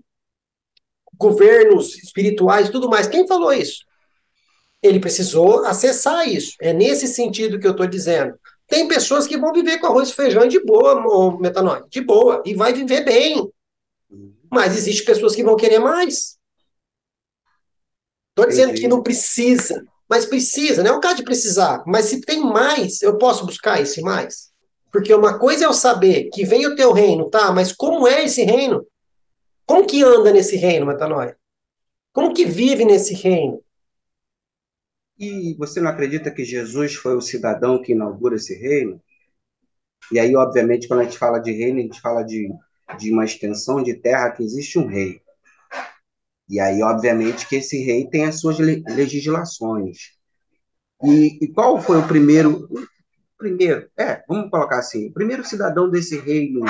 [1.21, 3.07] governos espirituais, tudo mais.
[3.07, 3.85] Quem falou isso?
[4.83, 6.55] Ele precisou acessar isso.
[6.59, 8.35] É nesse sentido que eu estou dizendo.
[8.67, 12.55] Tem pessoas que vão viver com arroz e feijão de boa, metanóide, de boa, e
[12.55, 13.47] vai viver bem.
[14.51, 16.40] Mas existe pessoas que vão querer mais.
[18.41, 21.85] Estou dizendo que não precisa, mas precisa, não é o caso de precisar.
[21.87, 24.51] Mas se tem mais, eu posso buscar esse mais.
[24.91, 27.53] Porque uma coisa é eu saber que vem o teu reino, tá?
[27.53, 28.85] Mas como é esse reino?
[29.67, 31.37] Como que anda nesse reino, Metanoia?
[32.13, 33.63] Como que vive nesse reino?
[35.19, 39.01] E você não acredita que Jesus foi o cidadão que inaugura esse reino?
[40.11, 42.49] E aí, obviamente, quando a gente fala de reino, a gente fala de,
[42.99, 45.21] de uma extensão de terra que existe um rei.
[46.51, 49.99] E aí, obviamente, que esse rei tem as suas legislações.
[51.05, 52.69] E, e qual foi o primeiro?
[53.39, 56.65] Primeiro, é, vamos colocar assim, o primeiro cidadão desse reino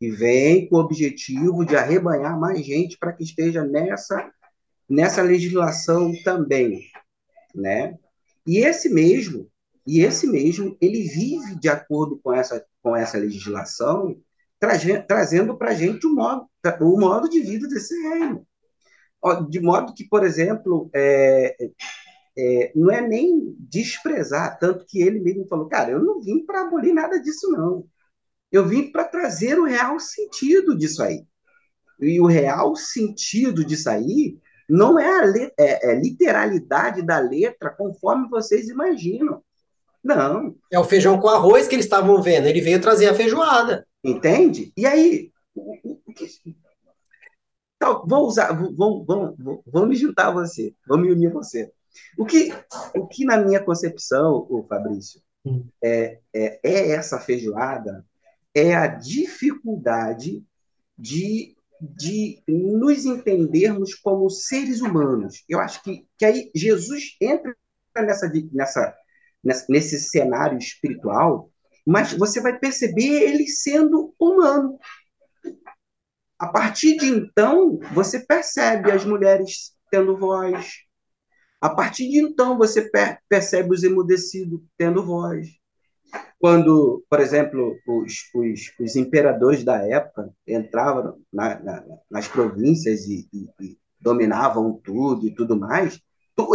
[0.00, 4.32] e vem com o objetivo de arrebanhar mais gente para que esteja nessa,
[4.88, 6.80] nessa legislação também,
[7.54, 7.98] né?
[8.46, 9.50] E esse mesmo,
[9.86, 14.16] e esse mesmo, ele vive de acordo com essa, com essa legislação,
[15.06, 16.46] trazendo para a gente o modo,
[16.80, 18.46] o modo de vida desse reino.
[19.48, 21.56] De modo que, por exemplo, é,
[22.38, 26.62] é, não é nem desprezar, tanto que ele mesmo falou, cara, eu não vim para
[26.62, 27.86] abolir nada disso, não.
[28.50, 31.24] Eu vim para trazer o real sentido disso aí.
[32.00, 38.28] E o real sentido disso aí não é a é, é literalidade da letra conforme
[38.28, 39.42] vocês imaginam.
[40.02, 40.56] Não.
[40.70, 42.46] É o feijão com arroz que eles estavam vendo.
[42.46, 43.86] Ele veio trazer a feijoada.
[44.02, 44.72] Entende?
[44.76, 46.26] E aí, o, o, que...
[47.80, 51.72] Então, vou usar, vou, vou, vou, me juntar a você, vou me unir a você.
[52.18, 52.52] O que,
[52.94, 55.66] o que na minha concepção, o Fabrício, hum.
[55.82, 58.04] é, é, é essa feijoada
[58.54, 60.44] é a dificuldade
[60.98, 65.42] de de nos entendermos como seres humanos.
[65.48, 67.56] Eu acho que, que aí Jesus entra
[67.96, 68.96] nessa, nessa,
[69.68, 71.50] nesse cenário espiritual,
[71.86, 74.78] mas você vai perceber ele sendo humano.
[76.40, 80.70] A partir de então, você percebe as mulheres tendo voz.
[81.60, 85.46] A partir de então, você per percebe os emudecidos tendo voz.
[86.38, 93.28] Quando, por exemplo, os, os, os imperadores da época entravam na, na, nas províncias e,
[93.30, 96.00] e, e dominavam tudo e tudo mais,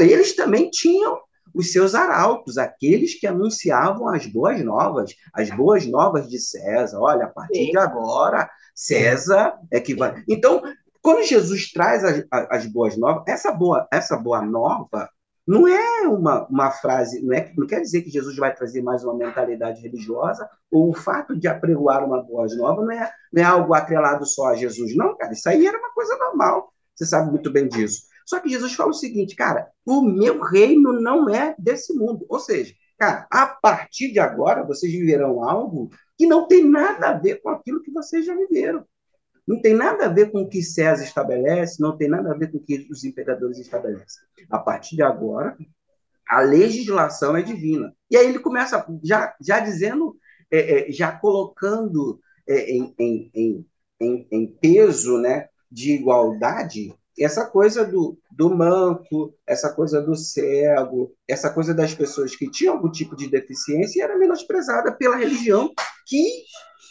[0.02, 1.21] eles também tinham
[1.56, 7.00] os seus arautos, aqueles que anunciavam as boas novas, as boas novas de César.
[7.00, 7.72] Olha, a partir Sim.
[7.72, 10.24] de agora, César é que vai.
[10.28, 10.62] Então,
[11.02, 15.10] quando Jesus traz as, as boas novas, essa boa, essa boa nova
[15.48, 19.04] não é uma, uma frase, não, é, não quer dizer que Jesus vai trazer mais
[19.04, 23.46] uma mentalidade religiosa, ou o fato de apregoar uma boa nova não é, não é
[23.46, 24.96] algo atrelado só a Jesus.
[24.96, 26.74] Não, cara, isso aí era uma coisa normal.
[26.96, 28.04] Você sabe muito bem disso.
[28.26, 32.26] Só que Jesus fala o seguinte, cara, o meu reino não é desse mundo.
[32.28, 37.14] Ou seja, cara, a partir de agora vocês viverão algo que não tem nada a
[37.14, 38.84] ver com aquilo que vocês já viveram.
[39.48, 42.52] Não tem nada a ver com o que César estabelece, não tem nada a ver
[42.52, 44.24] com o que os imperadores estabelecem.
[44.50, 45.56] A partir de agora,
[46.28, 47.96] a legislação é divina.
[48.10, 50.18] E aí ele começa já, já dizendo,
[50.50, 53.66] é, é, já colocando é, em, em,
[54.00, 61.13] em, em, peso né, de igualdade essa coisa do, do manco, essa coisa do cego,
[61.28, 65.71] essa coisa das pessoas que tinham algum tipo de deficiência era menosprezada pela religião
[66.06, 66.43] que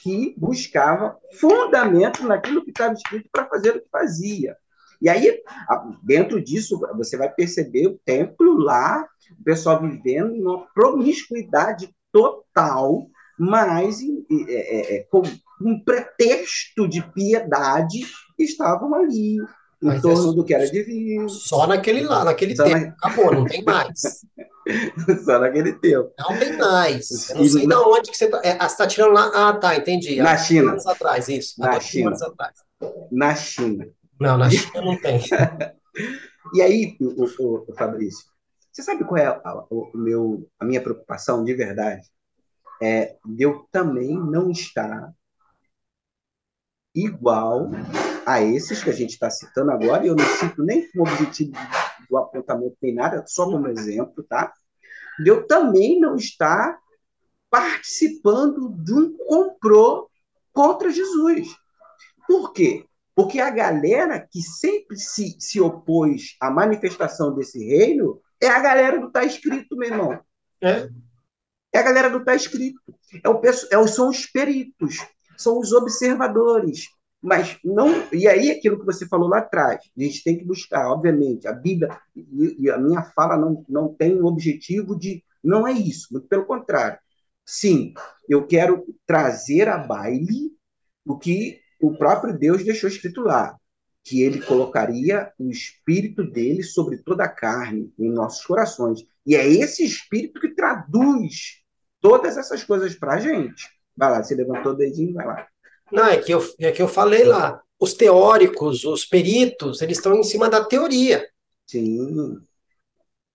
[0.04, 4.54] que buscava fundamento naquilo que estava escrito para fazer o que fazia.
[5.00, 5.42] E aí,
[6.02, 9.02] dentro disso, você vai perceber o templo lá,
[9.40, 13.06] o pessoal vivendo numa promiscuidade total,
[13.38, 15.22] mas é, é, é, com
[15.62, 18.06] um pretexto de piedade,
[18.38, 19.38] estavam ali,
[19.84, 21.28] em mas torno é do que era divino.
[21.28, 22.78] Só naquele lá, naquele só tempo.
[22.78, 22.88] Na...
[22.88, 24.24] Acabou, não tem mais.
[25.26, 26.10] Só naquele tempo.
[26.18, 27.28] Não tem mais.
[27.28, 28.40] Eu não sei de onde que você está.
[28.42, 29.30] É, você está tirando lá.
[29.34, 30.16] Ah, tá, entendi.
[30.16, 30.70] Na China.
[30.70, 31.60] anos atrás, isso.
[31.60, 32.08] Na China.
[32.08, 32.54] Anos atrás.
[33.12, 33.86] Na China.
[34.18, 35.20] Não, na China não tem.
[36.54, 38.24] e aí, o, o, o, Fabrício,
[38.72, 42.08] você sabe qual é a, o meu, a minha preocupação de verdade?
[42.80, 45.12] É de eu também não estar
[46.94, 47.70] igual
[48.26, 51.52] a esses que a gente está citando agora, e eu não cito nem como objetivo
[52.08, 54.52] do apontamento nem nada, só como exemplo, tá?
[55.18, 56.78] De eu também não estar
[57.50, 60.10] participando de um complô
[60.52, 61.48] contra Jesus.
[62.26, 62.86] Por quê?
[63.14, 69.00] Porque a galera que sempre se, se opôs à manifestação desse reino é a galera
[69.00, 70.20] do tá escrito, meu irmão.
[70.60, 70.88] É,
[71.72, 72.80] é a galera do tá escrito.
[73.22, 74.98] É o, é, são os peritos,
[75.36, 76.88] são os observadores,
[77.24, 77.88] mas não.
[78.12, 81.52] E aí, aquilo que você falou lá atrás, a gente tem que buscar, obviamente, a
[81.54, 85.24] Bíblia, e, a minha fala não, não tem o objetivo de.
[85.42, 86.98] Não é isso, muito pelo contrário.
[87.46, 87.94] Sim,
[88.28, 90.52] eu quero trazer a baile
[91.02, 93.58] o que o próprio Deus deixou escrito lá,
[94.02, 99.00] que ele colocaria o espírito dele sobre toda a carne em nossos corações.
[99.26, 101.62] E é esse espírito que traduz
[102.02, 103.66] todas essas coisas para a gente.
[103.96, 105.48] Vai lá, você levantou o dedinho, vai lá.
[105.94, 107.62] Não, é que eu, é que eu falei lá.
[107.78, 111.26] Os teóricos, os peritos, eles estão em cima da teoria.
[111.66, 112.38] Sim.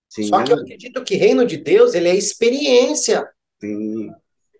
[0.10, 0.24] Sim.
[0.24, 3.30] Só que eu acredito que reino de Deus, ele é experiência.
[3.62, 4.12] Sim.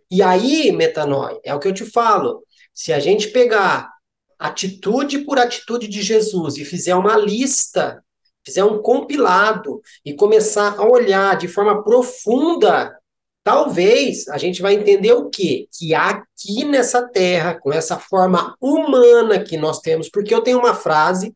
[0.10, 2.44] E aí, metanói, é o que eu te falo.
[2.74, 3.92] Se a gente pegar
[4.38, 8.04] atitude por atitude de Jesus e fizer uma lista,
[8.46, 12.98] fizer um compilado e começar a olhar de forma profunda
[13.50, 15.68] Talvez a gente vai entender o quê?
[15.76, 20.76] Que aqui nessa terra, com essa forma humana que nós temos, porque eu tenho uma
[20.76, 21.34] frase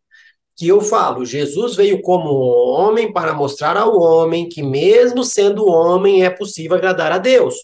[0.56, 6.24] que eu falo: Jesus veio como homem para mostrar ao homem que, mesmo sendo homem,
[6.24, 7.56] é possível agradar a Deus.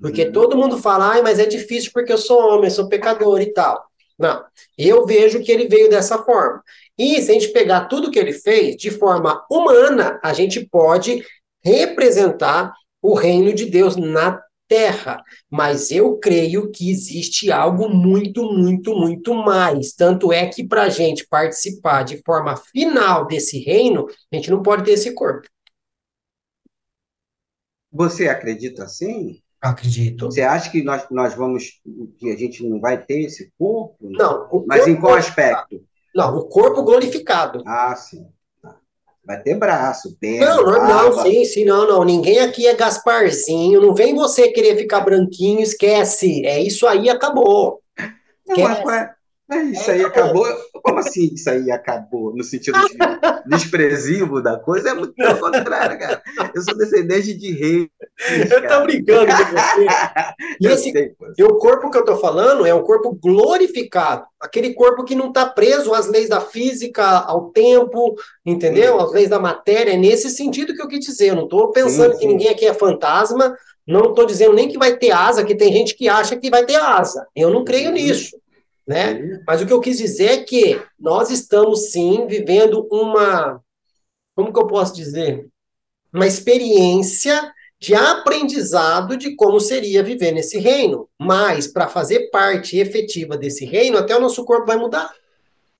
[0.00, 0.32] Porque uhum.
[0.32, 3.84] todo mundo fala, ai, mas é difícil porque eu sou homem, sou pecador e tal.
[4.16, 4.40] Não,
[4.78, 6.62] eu vejo que ele veio dessa forma.
[6.96, 11.24] E se a gente pegar tudo que ele fez de forma humana, a gente pode
[11.64, 15.22] representar o reino de Deus na terra.
[15.50, 19.92] Mas eu creio que existe algo muito, muito, muito mais.
[19.92, 24.62] Tanto é que para a gente participar de forma final desse reino, a gente não
[24.62, 25.48] pode ter esse corpo.
[27.92, 29.40] Você acredita assim?
[29.60, 30.26] Acredito.
[30.26, 31.80] Você acha que nós, nós vamos,
[32.18, 33.96] que a gente não vai ter esse corpo?
[34.00, 34.64] Não.
[34.66, 35.82] Mas corpo em qual aspecto?
[36.14, 37.62] Não, o corpo glorificado.
[37.66, 38.26] Ah, sim.
[39.26, 40.46] Vai ter braço, perna.
[40.46, 42.04] Não, não, não, sim, sim, não, não.
[42.04, 43.80] Ninguém aqui é Gasparzinho.
[43.80, 46.46] Não vem você querer ficar branquinho, esquece.
[46.46, 47.82] É isso aí, acabou.
[48.46, 50.46] Não, mas, é, é isso aí, acabou.
[50.86, 52.32] Como assim isso aí acabou?
[52.34, 52.96] No sentido de
[53.46, 54.90] desprezível da coisa?
[54.90, 56.22] É muito pelo contrário, cara.
[56.54, 57.90] Eu sou descendente de rei.
[58.48, 59.86] Eu tô brincando com você.
[60.58, 64.24] E esse, e o corpo que eu tô falando é um corpo glorificado.
[64.40, 68.14] Aquele corpo que não está preso às leis da física, ao tempo,
[68.44, 68.98] entendeu?
[68.98, 69.92] Às leis da matéria.
[69.92, 71.30] É nesse sentido que eu quis dizer.
[71.30, 72.20] Eu não estou pensando sim, sim.
[72.20, 73.54] que ninguém aqui é fantasma.
[73.86, 76.64] Não estou dizendo nem que vai ter asa, que tem gente que acha que vai
[76.64, 77.26] ter asa.
[77.34, 78.36] Eu não creio nisso
[78.86, 79.42] né?
[79.46, 83.62] Mas o que eu quis dizer é que nós estamos sim vivendo uma,
[84.34, 85.48] como que eu posso dizer,
[86.12, 91.08] uma experiência de aprendizado de como seria viver nesse reino.
[91.18, 95.12] Mas para fazer parte efetiva desse reino, até o nosso corpo vai mudar.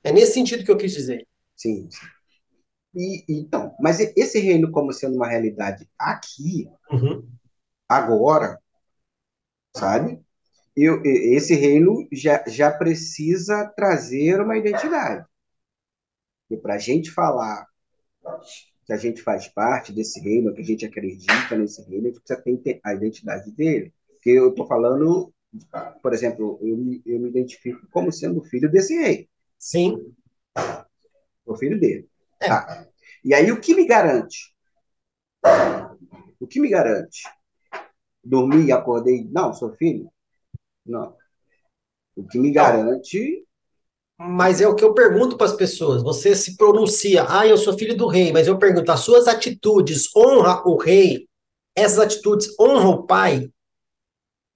[0.03, 1.27] É nesse sentido que eu quis dizer.
[1.55, 1.89] Sim.
[2.95, 7.27] E, então, mas esse reino como sendo uma realidade aqui, uhum.
[7.89, 8.59] agora,
[9.77, 10.21] sabe?
[10.77, 15.24] Eu, esse reino já, já precisa trazer uma identidade.
[16.51, 17.66] E para a gente falar
[18.85, 22.20] que a gente faz parte desse reino, que a gente acredita nesse reino, a gente
[22.20, 23.93] precisa ter a identidade dele.
[24.12, 25.33] Porque eu estou falando,
[26.03, 29.29] por exemplo, eu me, eu me identifico como sendo filho desse rei.
[29.59, 30.14] Sim.
[31.45, 32.09] O filho dele.
[32.41, 32.49] É.
[32.49, 32.87] Tá.
[33.24, 34.55] E aí, o que me garante?
[36.39, 37.22] O que me garante?
[38.22, 40.11] Dormi e acordei, não, sou filho?
[40.87, 41.14] Não.
[42.16, 43.45] O que me garante.
[44.18, 46.03] Mas é o que eu pergunto para as pessoas.
[46.03, 50.09] Você se pronuncia, ah, eu sou filho do rei, mas eu pergunto, as suas atitudes
[50.16, 51.28] honram o rei?
[51.74, 53.51] Essas atitudes honram o pai?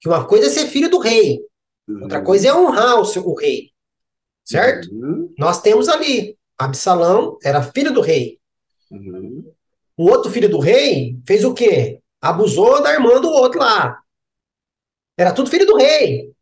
[0.01, 1.45] Que uma coisa é ser filho do rei,
[1.87, 2.05] uhum.
[2.05, 3.70] outra coisa é honrar o, seu, o rei.
[4.43, 4.91] Certo?
[4.91, 5.35] Uhum.
[5.39, 8.39] Nós temos ali, Absalão era filho do rei.
[8.91, 9.53] Uhum.
[9.95, 12.01] O outro filho do rei fez o quê?
[12.22, 14.00] Abusou da irmã do outro lá.
[15.21, 16.33] Era tudo filho do rei.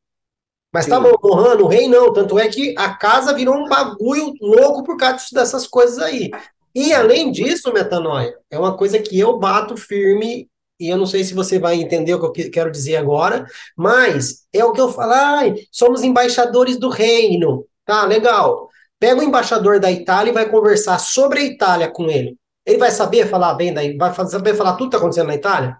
[0.72, 2.12] Mas estavam honrando o rei, não.
[2.12, 6.30] Tanto é que a casa virou um bagulho louco por causa dessas coisas aí.
[6.72, 10.48] E além disso, metanoia, é uma coisa que eu bato firme,
[10.78, 14.46] e eu não sei se você vai entender o que eu quero dizer agora, mas
[14.52, 17.66] é o que eu falo, ai, somos embaixadores do reino.
[17.84, 18.68] Tá, legal.
[19.00, 22.36] Pega o embaixador da Itália e vai conversar sobre a Itália com ele.
[22.64, 25.76] Ele vai saber falar bem daí, vai saber falar tudo que está acontecendo na Itália?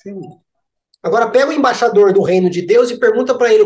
[0.00, 0.20] Sim.
[1.02, 3.64] Agora pega o embaixador do reino de Deus e pergunta para ele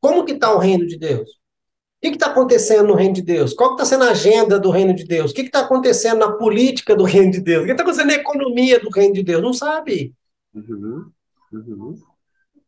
[0.00, 1.30] como que está o reino de Deus.
[1.30, 1.34] O
[2.02, 3.54] que está acontecendo no reino de Deus?
[3.54, 5.30] Qual está sendo a agenda do reino de Deus?
[5.30, 7.62] O que está acontecendo na política do reino de Deus?
[7.62, 9.42] O que está acontecendo na economia do reino de Deus?
[9.42, 10.12] Não sabe.
[10.52, 11.10] Uhum.
[11.52, 11.94] Uhum.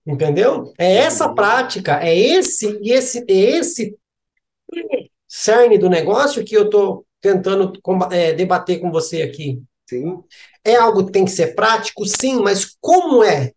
[0.06, 0.72] Entendeu?
[0.78, 1.34] É essa uhum.
[1.34, 3.96] prática, é esse esse é esse
[5.26, 7.72] cerne do negócio que eu estou tentando
[8.12, 9.60] é, debater com você aqui.
[9.88, 10.22] Sim.
[10.62, 13.52] É algo que tem que ser prático, sim, mas como é?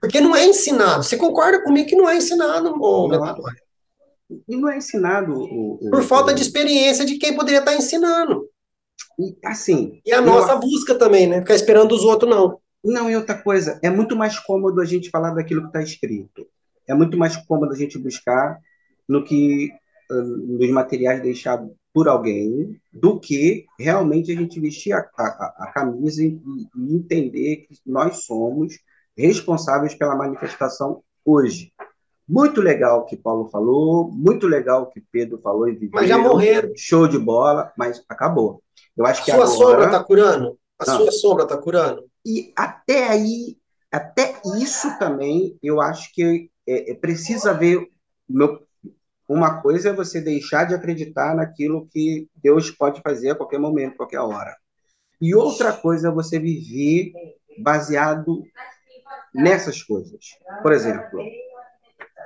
[0.00, 1.02] Porque não é ensinado.
[1.02, 3.36] Você concorda comigo que não é ensinado, ô, não,
[4.48, 5.32] E não é ensinado.
[5.32, 6.34] O, o, Por falta o...
[6.34, 8.48] de experiência de quem poderia estar ensinando.
[9.18, 10.00] E, assim.
[10.04, 11.40] E a nossa busca também, né?
[11.40, 12.60] Ficar esperando os outros, não.
[12.84, 16.46] Não, e outra coisa, é muito mais cômodo a gente falar daquilo que está escrito.
[16.86, 18.58] É muito mais cômodo a gente buscar
[19.08, 19.70] no que
[20.10, 26.22] nos materiais deixados por alguém do que realmente a gente vestir a, a, a camisa
[26.22, 26.38] e,
[26.76, 28.74] e entender que nós somos
[29.16, 31.72] responsáveis pela manifestação hoje.
[32.28, 36.16] Muito legal o que Paulo falou, muito legal o que Pedro falou e Mas já
[36.16, 36.72] morreram.
[36.76, 38.62] Show de bola, mas acabou.
[38.96, 39.56] Eu acho a que sua agora...
[39.56, 40.58] sombra está curando?
[40.78, 40.96] A Não.
[40.96, 42.04] sua sombra está curando?
[42.24, 43.56] E até aí,
[43.90, 47.88] até isso também, eu acho que é, é, precisa haver.
[48.28, 48.62] Meu,
[49.28, 53.96] uma coisa é você deixar de acreditar naquilo que Deus pode fazer a qualquer momento,
[53.96, 54.56] qualquer hora.
[55.20, 57.12] E outra coisa é você viver
[57.58, 58.42] baseado
[59.34, 60.38] nessas coisas.
[60.62, 61.20] Por exemplo,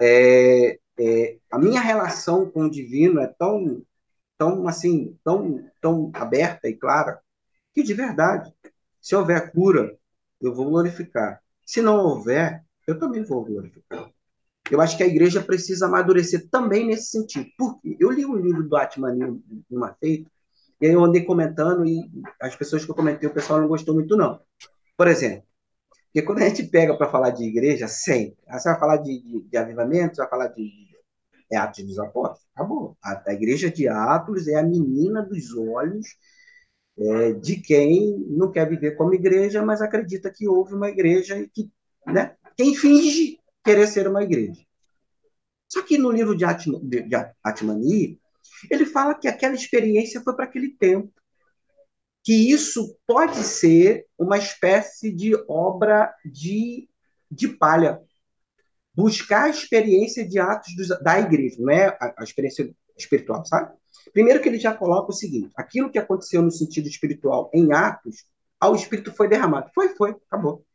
[0.00, 3.82] é, é, a minha relação com o divino é tão,
[4.38, 7.20] tão assim, tão, tão aberta e clara
[7.74, 8.52] que de verdade,
[9.00, 9.96] se houver cura,
[10.40, 11.40] eu vou glorificar.
[11.64, 14.10] Se não houver, eu também vou glorificar.
[14.70, 17.48] Eu acho que a igreja precisa amadurecer também nesse sentido.
[17.56, 19.40] Porque eu li um livro do Atman
[19.70, 20.30] uma feita,
[20.80, 23.94] e aí eu andei comentando, e as pessoas que eu comentei, o pessoal não gostou
[23.94, 24.40] muito, não.
[24.96, 25.44] Por exemplo,
[26.16, 28.38] porque quando a gente pega para falar de igreja, sempre.
[28.50, 30.72] Você vai falar de, de, de avivamento, você vai falar de
[31.52, 32.48] é Atos dos Apóstolos.
[32.54, 32.96] Acabou.
[33.04, 36.06] A, a igreja de Atos é a menina dos olhos
[36.98, 41.50] é, de quem não quer viver como igreja, mas acredita que houve uma igreja e
[41.50, 41.70] que,
[42.06, 44.64] né, quem finge querer ser uma igreja.
[45.68, 47.14] Só que no livro de, Atman, de, de
[47.44, 48.18] Atmani,
[48.70, 51.12] ele fala que aquela experiência foi para aquele tempo
[52.26, 56.88] que isso pode ser uma espécie de obra de,
[57.30, 58.02] de palha.
[58.92, 63.72] Buscar a experiência de atos dos, da igreja, não é a, a experiência espiritual, sabe?
[64.12, 68.24] Primeiro que ele já coloca o seguinte: aquilo que aconteceu no sentido espiritual em Atos,
[68.58, 69.70] ao Espírito foi derramado.
[69.72, 70.66] Foi, foi, acabou.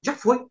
[0.00, 0.46] Já foi.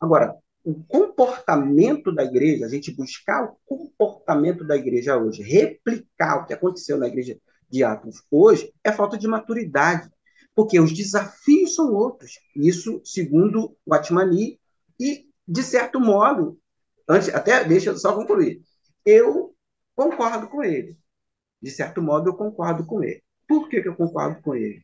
[0.00, 0.34] Agora,
[0.64, 6.54] o comportamento da igreja, a gente buscar o comportamento da igreja hoje, replicar o que
[6.54, 7.38] aconteceu na igreja
[7.84, 10.10] Atos hoje, é falta de maturidade.
[10.54, 12.40] Porque os desafios são outros.
[12.54, 14.58] Isso, segundo o Atmani,
[14.98, 16.58] e, de certo modo,
[17.06, 18.62] antes, até deixa eu só concluir,
[19.04, 19.54] eu
[19.94, 20.98] concordo com ele.
[21.60, 23.22] De certo modo, eu concordo com ele.
[23.46, 24.82] Por que, que eu concordo com ele?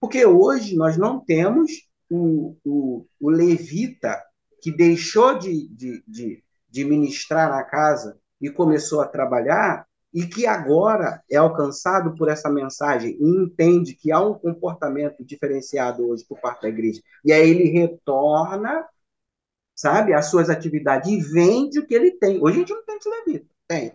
[0.00, 1.70] Porque hoje nós não temos
[2.08, 4.22] o, o, o levita
[4.62, 10.46] que deixou de, de, de, de ministrar na casa e começou a trabalhar, e que
[10.46, 16.40] agora é alcançado por essa mensagem e entende que há um comportamento diferenciado hoje por
[16.40, 18.86] parte da igreja, e aí ele retorna,
[19.74, 22.42] sabe, às suas atividades e vende o que ele tem.
[22.42, 23.92] Hoje a gente não tem esse levita, tem.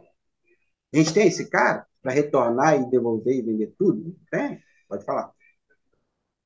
[0.93, 4.15] A gente tem esse cara para retornar e devolver e vender tudo?
[4.29, 4.61] Tem?
[4.87, 5.31] Pode falar.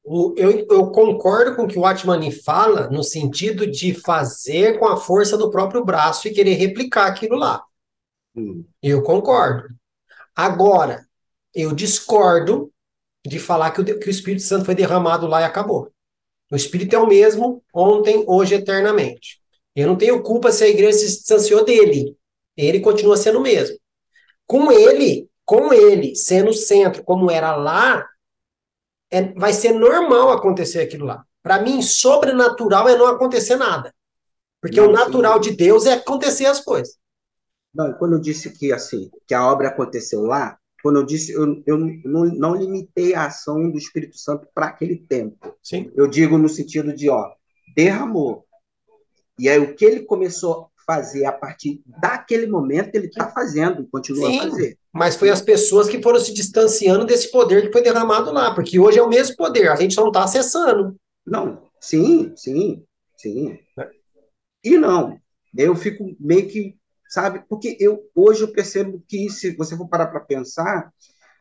[0.05, 4.95] Eu, eu, concordo com o que o Atmani fala, no sentido de fazer com a
[4.95, 7.61] força do próprio braço e querer replicar aquilo lá.
[8.81, 9.69] Eu concordo.
[10.35, 11.05] Agora,
[11.53, 12.71] eu discordo
[13.25, 15.91] de falar que o, que o Espírito Santo foi derramado lá e acabou.
[16.51, 19.41] O Espírito é o mesmo ontem, hoje, eternamente.
[19.75, 22.15] Eu não tenho culpa se a igreja se distanciou dele.
[22.55, 23.77] Ele continua sendo o mesmo.
[24.45, 28.07] Com ele, com ele sendo o centro, como era lá,
[29.11, 31.23] é, vai ser normal acontecer aquilo lá.
[31.43, 33.93] Para mim, sobrenatural é não acontecer nada.
[34.61, 35.49] Porque não, o natural sim.
[35.49, 36.97] de Deus é acontecer as coisas.
[37.73, 41.61] Não, quando eu disse que assim, que a obra aconteceu lá, quando eu disse, eu,
[41.65, 45.55] eu não, não limitei a ação do Espírito Santo para aquele tempo.
[45.61, 45.91] Sim.
[45.95, 47.31] Eu digo no sentido de, ó,
[47.75, 48.45] derramou.
[49.39, 54.29] E aí o que ele começou fazer a partir daquele momento, ele está fazendo, continua
[54.29, 54.77] Sim, a fazer.
[54.93, 58.79] Mas foi as pessoas que foram se distanciando desse poder que foi derramado lá, porque
[58.79, 60.95] hoje é o mesmo poder, a gente não está acessando.
[61.25, 62.85] Não, sim, sim,
[63.17, 63.59] sim.
[63.77, 63.89] É.
[64.63, 65.19] E não,
[65.57, 66.77] eu fico meio que,
[67.09, 70.91] sabe, porque eu hoje eu percebo que, se você for parar para pensar,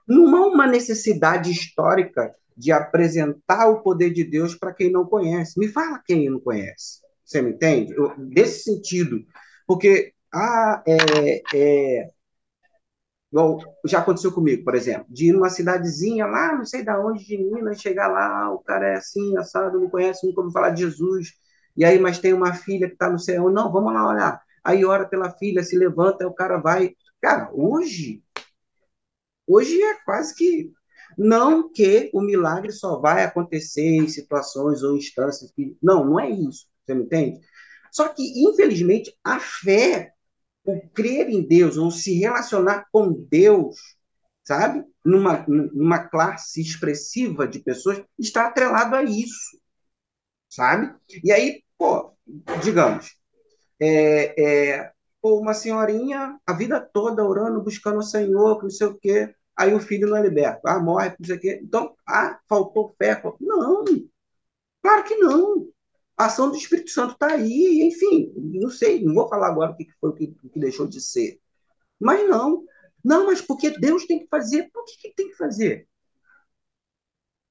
[0.07, 5.59] não há uma necessidade histórica de apresentar o poder de Deus para quem não conhece.
[5.59, 7.01] Me fala quem não conhece.
[7.25, 7.93] Você me entende?
[7.95, 8.13] Eu,
[8.47, 9.19] sentido.
[9.67, 12.11] Porque ah, é, é,
[13.85, 17.37] já aconteceu comigo, por exemplo, de ir numa cidadezinha lá, não sei da onde, de
[17.39, 21.33] Minas, chegar lá, o cara é assim, assado, não conhece, nunca ouviu falar de Jesus,
[21.77, 24.41] e aí, mas tem uma filha que está no céu, não, vamos lá olhar.
[24.67, 26.97] Aí ora pela filha, se levanta, o cara vai.
[27.23, 28.21] Cara, hoje,
[29.47, 30.73] hoje é quase que
[31.17, 35.77] não que o milagre só vai acontecer em situações ou instâncias que.
[35.81, 36.67] Não, não é isso.
[36.85, 37.41] Você me entende?
[37.93, 40.13] Só que, infelizmente, a fé,
[40.65, 43.77] o crer em Deus, ou se relacionar com Deus,
[44.43, 44.85] sabe?
[45.05, 49.59] Numa, numa classe expressiva de pessoas, está atrelado a isso,
[50.49, 50.93] sabe?
[51.23, 52.13] E aí, pô,
[52.63, 53.17] digamos,
[53.81, 59.35] é, é, uma senhorinha a vida toda orando, buscando o Senhor, não sei o quê,
[59.57, 61.61] aí o filho não é liberto, ah, morre, não sei o quê.
[61.63, 63.21] Então, ah, faltou fé.
[63.41, 63.85] Não,
[64.83, 65.69] claro que não
[66.17, 69.77] a ação do Espírito Santo está aí, enfim, não sei, não vou falar agora o
[69.77, 71.39] que foi o que, o que deixou de ser.
[72.01, 72.65] Mas não.
[73.05, 74.71] Não, mas porque Deus tem que fazer.
[74.73, 75.87] Por que, que tem que fazer?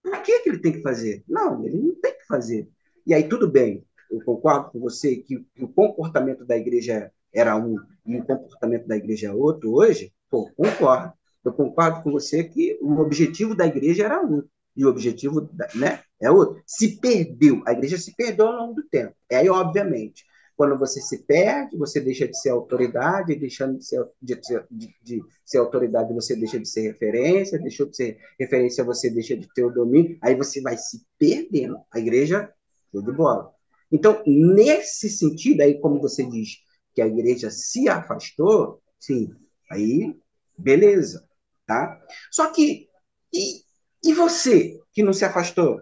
[0.03, 1.23] Por que, que ele tem que fazer?
[1.27, 2.69] Não, ele não tem que fazer.
[3.05, 7.55] E aí, tudo bem, eu concordo com você que, que o comportamento da igreja era
[7.57, 7.75] um
[8.05, 10.13] e o comportamento da igreja é outro hoje.
[10.29, 11.13] Pô, concordo.
[11.43, 14.43] Eu concordo com você que o objetivo da igreja era um
[14.75, 16.61] e o objetivo né, é outro.
[16.65, 19.13] Se perdeu, a igreja se perdeu ao longo do tempo.
[19.29, 20.25] É aí, obviamente,
[20.55, 25.23] quando você se perde, você deixa de ser autoridade, deixando de ser, de, de, de
[25.45, 29.65] ser autoridade, você deixa de ser referência, deixou de ser referência, você deixa de ter
[29.65, 31.77] o domínio, aí você vai se perdendo.
[31.91, 32.51] A igreja,
[32.91, 33.54] tudo de bola.
[33.91, 36.57] Então, nesse sentido, aí, como você diz
[36.93, 39.29] que a igreja se afastou, sim,
[39.71, 40.15] aí,
[40.57, 41.27] beleza,
[41.65, 41.99] tá?
[42.31, 42.87] Só que,
[43.33, 43.61] e,
[44.03, 45.79] e você, que não se afastou?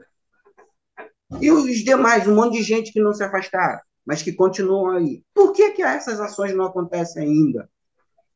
[1.39, 5.23] E os demais, um monte de gente que não se afastaram, mas que continuam aí.
[5.33, 7.69] Por que, que essas ações não acontecem ainda?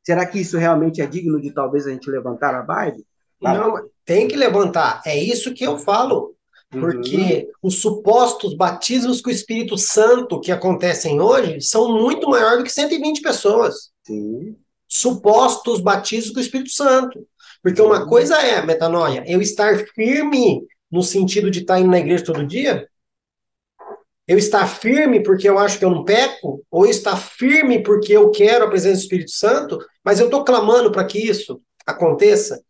[0.03, 3.05] Será que isso realmente é digno de talvez a gente levantar a base?
[3.41, 5.01] Não, tem que levantar.
[5.05, 6.36] É isso que eu falo.
[6.69, 7.51] Porque uhum.
[7.63, 12.71] os supostos batismos com o Espírito Santo que acontecem hoje são muito maiores do que
[12.71, 13.91] 120 pessoas.
[14.05, 14.55] Sim.
[14.87, 17.25] Supostos batismos com o Espírito Santo.
[17.63, 18.07] Porque uma uhum.
[18.07, 20.61] coisa é, metanoia, eu estar firme
[20.91, 22.87] no sentido de estar indo na igreja todo dia,
[24.27, 26.61] Eu estar firme porque eu acho que eu não peco?
[26.69, 30.43] Ou eu estar firme porque eu quero a presença do Espírito Santo, mas eu estou
[30.43, 32.61] clamando para que isso aconteça?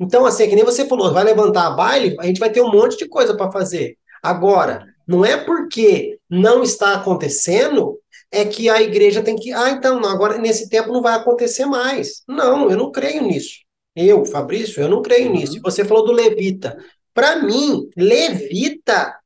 [0.00, 2.62] Então, assim, é que nem você falou, vai levantar a baile, a gente vai ter
[2.62, 3.98] um monte de coisa para fazer.
[4.22, 7.98] Agora, não é porque não está acontecendo
[8.32, 9.52] é que a igreja tem que.
[9.52, 12.22] Ah, então, agora nesse tempo não vai acontecer mais.
[12.28, 13.58] Não, eu não creio nisso.
[13.94, 15.36] Eu, Fabrício, eu não creio uhum.
[15.36, 15.60] nisso.
[15.62, 16.78] Você falou do levita.
[17.12, 19.16] Para mim, levita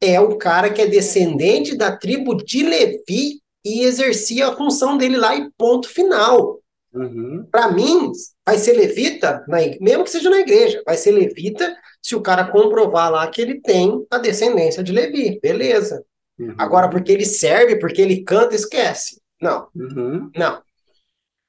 [0.00, 5.16] é o cara que é descendente da tribo de Levi e exercia a função dele
[5.16, 6.58] lá e ponto final.
[6.94, 7.46] Uhum.
[7.50, 8.12] Para mim,
[8.44, 12.44] vai ser levita, na, mesmo que seja na igreja, vai ser levita se o cara
[12.44, 15.38] comprovar lá que ele tem a descendência de Levi.
[15.40, 16.04] Beleza.
[16.38, 16.54] Uhum.
[16.58, 19.20] Agora, porque ele serve, porque ele canta, esquece.
[19.40, 19.68] Não.
[19.74, 20.30] Uhum.
[20.36, 20.60] Não.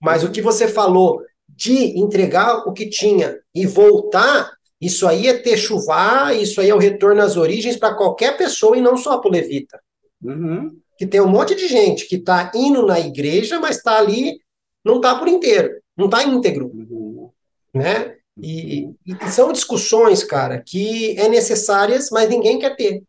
[0.02, 5.38] Mas o que você falou de entregar o que tinha e voltar, isso aí é
[5.38, 9.18] ter chuvar, isso aí é o retorno às origens para qualquer pessoa e não só
[9.18, 9.80] para o levita.
[10.22, 10.72] Uhum.
[10.98, 14.40] Que tem um monte de gente que está indo na igreja, mas está ali,
[14.84, 16.72] não está por inteiro, não está íntegro.
[17.74, 18.18] Né?
[18.38, 23.04] E, e, são discussões, cara, que é necessárias, mas ninguém quer ter.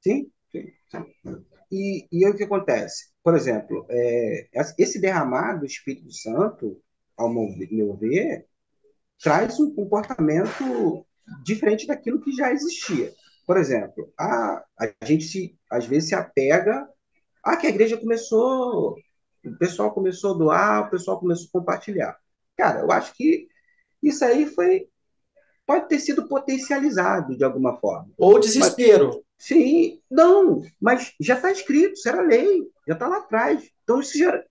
[0.00, 0.72] Sim, sim.
[0.90, 1.44] sim.
[1.70, 3.10] E, e aí o que acontece?
[3.22, 4.48] Por exemplo, é,
[4.78, 6.82] esse derramar do Espírito Santo,
[7.16, 8.46] ao meu ver,
[9.22, 11.06] traz um comportamento
[11.44, 13.14] diferente daquilo que já existia.
[13.46, 16.88] Por exemplo, a, a gente se, às vezes se apega
[17.42, 18.96] a que a igreja começou,
[19.44, 22.16] o pessoal começou a doar, o pessoal começou a compartilhar.
[22.56, 23.48] Cara, eu acho que
[24.02, 24.88] isso aí foi
[25.66, 28.10] pode ter sido potencializado de alguma forma.
[28.18, 29.06] Ou desespero.
[29.06, 33.62] Mas, sim, não, mas já está escrito, isso era lei, já está lá atrás.
[33.84, 34.42] Então, isso já,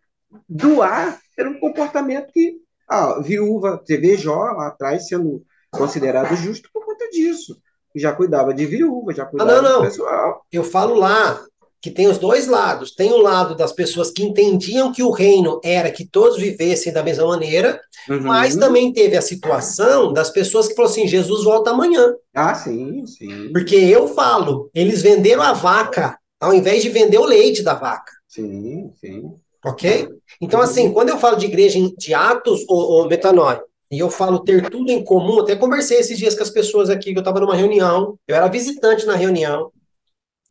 [0.48, 6.86] doar era um comportamento que a viúva, TV Jó, lá atrás, sendo considerado justo por
[6.86, 7.62] conta disso.
[7.96, 9.78] Já cuidava de viúva, já cuidava ah, não, não.
[9.80, 10.46] do pessoal.
[10.52, 11.46] Eu falo lá,
[11.82, 12.92] que tem os dois lados.
[12.92, 17.04] Tem o lado das pessoas que entendiam que o reino era que todos vivessem da
[17.04, 18.22] mesma maneira, uhum.
[18.22, 22.14] mas também teve a situação das pessoas que falaram assim: Jesus volta amanhã.
[22.34, 23.52] Ah, sim, sim.
[23.52, 28.12] Porque eu falo, eles venderam a vaca ao invés de vender o leite da vaca.
[28.28, 29.34] Sim, sim.
[29.66, 30.08] Ok?
[30.40, 33.62] Então, assim, quando eu falo de igreja de atos ou, ou metanoia,
[33.92, 37.12] e eu falo ter tudo em comum, até conversei esses dias com as pessoas aqui,
[37.12, 39.72] que eu estava numa reunião, eu era visitante na reunião,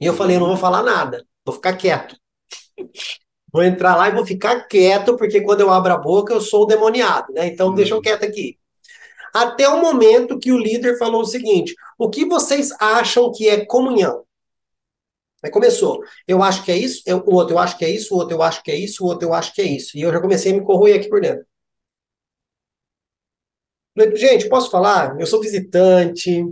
[0.00, 2.16] e eu falei, eu não vou falar nada, vou ficar quieto.
[3.50, 6.64] Vou entrar lá e vou ficar quieto, porque quando eu abro a boca eu sou
[6.64, 7.46] o demoniado, né?
[7.46, 8.58] Então deixa eu quieto aqui.
[9.32, 13.64] Até o momento que o líder falou o seguinte: o que vocês acham que é
[13.64, 14.24] comunhão?
[15.42, 16.02] Aí começou.
[16.26, 18.36] Eu acho que é isso, eu, o outro eu acho que é isso, o outro
[18.36, 19.96] eu acho que é isso, o outro eu acho que é isso.
[19.96, 21.46] E eu já comecei a me corroer aqui por dentro.
[24.14, 25.18] Gente, posso falar?
[25.20, 26.44] Eu sou visitante,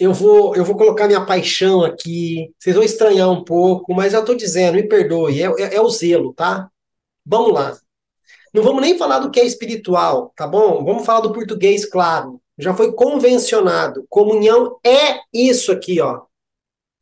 [0.00, 2.54] eu vou, eu vou colocar minha paixão aqui.
[2.58, 5.90] Vocês vão estranhar um pouco, mas eu estou dizendo, me perdoe, é, é, é, o
[5.90, 6.70] zelo, tá?
[7.24, 7.78] Vamos lá.
[8.54, 10.82] Não vamos nem falar do que é espiritual, tá bom?
[10.86, 12.40] Vamos falar do português, claro.
[12.58, 14.06] Já foi convencionado.
[14.08, 16.22] Comunhão é isso aqui, ó.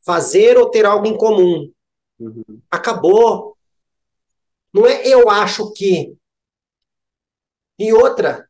[0.05, 1.71] Fazer ou ter algo em comum.
[2.19, 2.61] Uhum.
[2.69, 3.57] Acabou.
[4.75, 6.17] Não é eu acho que.
[7.79, 8.49] E outra,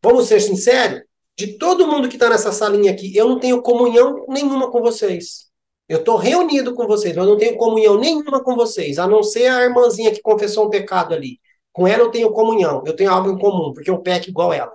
[0.00, 1.02] vamos ser sinceros,
[1.36, 5.46] de todo mundo que está nessa salinha aqui, eu não tenho comunhão nenhuma com vocês.
[5.88, 9.46] Eu estou reunido com vocês, mas não tenho comunhão nenhuma com vocês, a não ser
[9.46, 11.38] a irmãzinha que confessou um pecado ali.
[11.72, 14.74] Com ela eu tenho comunhão, eu tenho algo em comum, porque eu peco igual ela.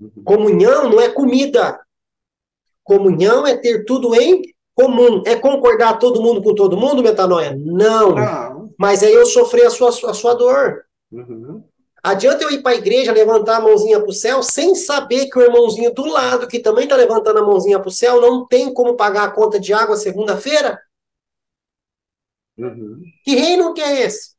[0.00, 0.24] Uhum.
[0.24, 1.80] Comunhão não é comida.
[2.84, 4.42] Comunhão é ter tudo em
[4.74, 5.22] comum.
[5.26, 7.54] É concordar todo mundo com todo mundo, metanoia?
[7.56, 8.14] Não.
[8.14, 8.74] não.
[8.78, 10.84] Mas é eu sofrer a sua, a sua dor.
[11.10, 11.62] Uhum.
[12.02, 15.38] Adianta eu ir para a igreja, levantar a mãozinha para o céu, sem saber que
[15.38, 18.74] o irmãozinho do lado, que também está levantando a mãozinha para o céu, não tem
[18.74, 20.80] como pagar a conta de água segunda-feira?
[22.58, 23.00] Uhum.
[23.24, 24.32] Que reino que é esse?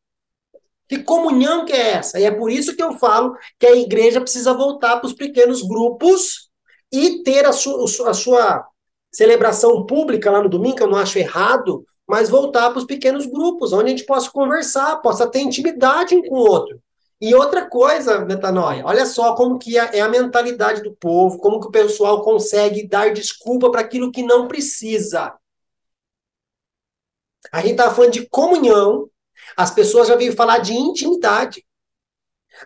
[0.90, 2.20] Que comunhão que é essa?
[2.20, 5.62] E é por isso que eu falo que a igreja precisa voltar para os pequenos
[5.62, 6.50] grupos
[6.92, 8.68] e ter a sua, a sua
[9.10, 13.26] celebração pública lá no domingo, que eu não acho errado, mas voltar para os pequenos
[13.26, 16.82] grupos, onde a gente possa conversar, possa ter intimidade um com o outro.
[17.24, 21.58] E outra coisa, metanoia, olha só como que é, é a mentalidade do povo, como
[21.62, 25.34] que o pessoal consegue dar desculpa para aquilo que não precisa.
[27.50, 29.10] A gente está falando de comunhão,
[29.56, 31.66] as pessoas já veio falar de intimidade.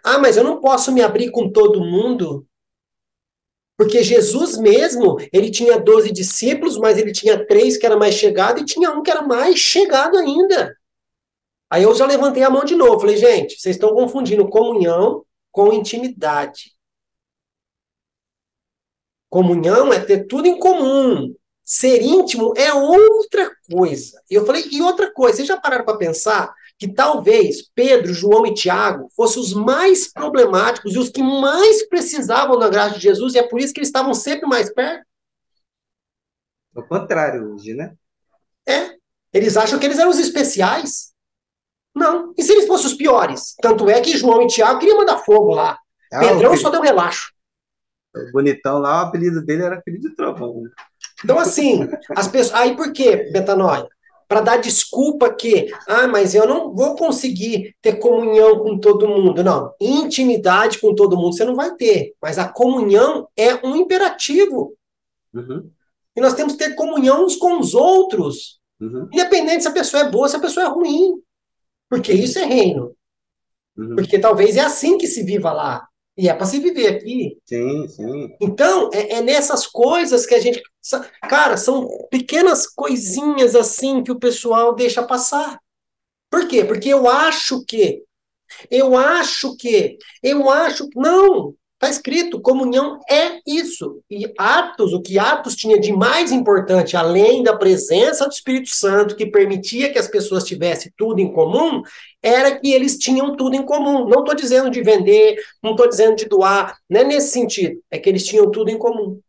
[0.03, 2.43] Ah, mas eu não posso me abrir com todo mundo.
[3.77, 8.59] Porque Jesus mesmo, ele tinha 12 discípulos, mas ele tinha três que era mais chegado
[8.59, 10.75] e tinha um que era mais chegado ainda.
[11.69, 13.01] Aí eu já levantei a mão de novo.
[13.01, 16.75] Falei, gente, vocês estão confundindo comunhão com intimidade.
[19.29, 21.35] Comunhão é ter tudo em comum.
[21.63, 24.21] Ser íntimo é outra coisa.
[24.31, 28.45] E eu falei, e outra coisa, vocês já pararam para pensar que talvez Pedro, João
[28.45, 33.33] e Tiago fossem os mais problemáticos e os que mais precisavam da graça de Jesus,
[33.33, 35.05] e é por isso que eles estavam sempre mais perto?
[36.75, 37.95] Ao contrário hoje, né?
[38.65, 38.95] É.
[39.33, 41.13] Eles acham que eles eram os especiais.
[41.97, 42.33] Não.
[42.37, 43.55] E se eles fossem os piores?
[43.61, 45.77] Tanto é que João e Tiago queriam mandar fogo lá.
[46.13, 47.31] Ah, Pedrão só deu relaxo.
[48.15, 50.63] O bonitão lá, o apelido dele era filho de trovão.
[51.23, 52.59] Então, assim, as pessoas.
[52.59, 53.87] Aí por quê, Betanoia?
[54.27, 59.43] Para dar desculpa que, ah, mas eu não vou conseguir ter comunhão com todo mundo.
[59.43, 62.13] Não, intimidade com todo mundo você não vai ter.
[62.21, 64.73] Mas a comunhão é um imperativo.
[65.33, 65.69] Uhum.
[66.15, 68.59] E nós temos que ter comunhão uns com os outros.
[68.79, 69.07] Uhum.
[69.13, 71.21] Independente se a pessoa é boa, se a pessoa é ruim.
[71.89, 72.95] Porque isso é reino.
[73.77, 73.95] Uhum.
[73.95, 75.87] Porque talvez é assim que se viva lá.
[76.17, 77.37] E é para se viver aqui.
[77.45, 78.35] Sim, sim.
[78.41, 80.61] Então, é, é, nessas coisas que a gente.
[81.29, 85.59] Cara, são pequenas coisinhas assim que o pessoal deixa passar.
[86.29, 86.65] Por quê?
[86.65, 88.03] Porque eu acho que.
[88.71, 89.97] Eu acho que.
[90.23, 90.89] Eu acho.
[90.95, 91.53] Não!
[91.77, 94.01] Está escrito, comunhão é isso.
[94.09, 99.15] E Atos, o que Atos tinha de mais importante, além da presença do Espírito Santo,
[99.15, 101.83] que permitia que as pessoas tivessem tudo em comum,
[102.19, 104.09] era que eles tinham tudo em comum.
[104.09, 107.79] Não estou dizendo de vender, não estou dizendo de doar, não é nesse sentido.
[107.91, 109.21] É que eles tinham tudo em comum.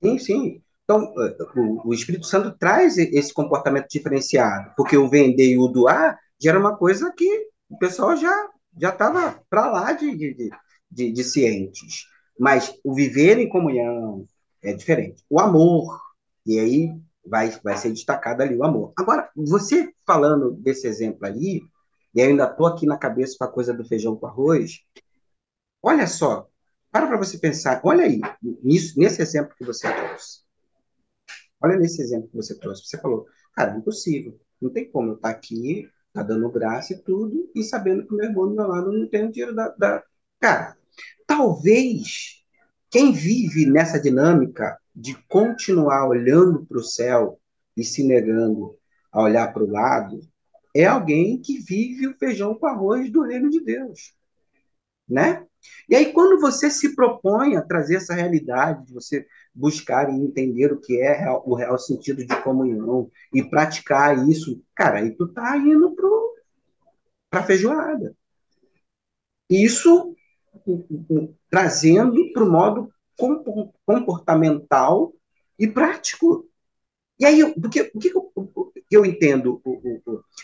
[0.00, 0.62] Sim, sim.
[0.84, 1.36] Então, eh,
[1.84, 6.60] o, Espírito Santo traz esse comportamento diferenciado, porque o vender e o doar já era
[6.60, 8.48] uma coisa que o pessoal já
[8.80, 10.50] já estava para lá de, de de,
[11.12, 12.06] de cientes.
[12.38, 14.26] Mas o viver em comunhão
[14.62, 15.24] é diferente.
[15.28, 16.00] O amor,
[16.46, 16.90] e aí
[17.24, 18.92] vai, vai ser destacado ali o amor.
[18.96, 21.62] Agora, você falando desse exemplo ali,
[22.14, 24.80] e ainda estou aqui na cabeça com a coisa do feijão com arroz,
[25.82, 26.48] olha só,
[26.90, 28.20] para para você pensar, olha aí,
[28.62, 30.40] nisso, nesse exemplo que você trouxe.
[31.60, 32.86] Olha nesse exemplo que você trouxe.
[32.86, 34.38] Você falou, cara, impossível.
[34.60, 38.26] Não tem como eu estar aqui, tá dando graça e tudo, e sabendo que meu
[38.26, 40.02] irmão do meu lado não tem o dinheiro da, da...
[40.40, 40.77] Cara,
[41.26, 42.42] Talvez
[42.90, 47.38] quem vive nessa dinâmica de continuar olhando para o céu
[47.76, 48.76] e se negando
[49.12, 50.20] a olhar para o lado
[50.74, 54.14] é alguém que vive o feijão com arroz do reino de Deus,
[55.08, 55.44] né?
[55.88, 60.72] E aí quando você se propõe a trazer essa realidade, de você buscar e entender
[60.72, 65.56] o que é o real sentido de comunhão e praticar isso, cara, aí tu tá
[65.56, 65.94] indo
[67.30, 68.14] para a feijoada.
[69.50, 70.14] Isso
[71.50, 72.90] trazendo para o modo
[73.84, 75.12] comportamental
[75.58, 76.46] e prático.
[77.18, 79.60] E aí, o que, que eu, entendo?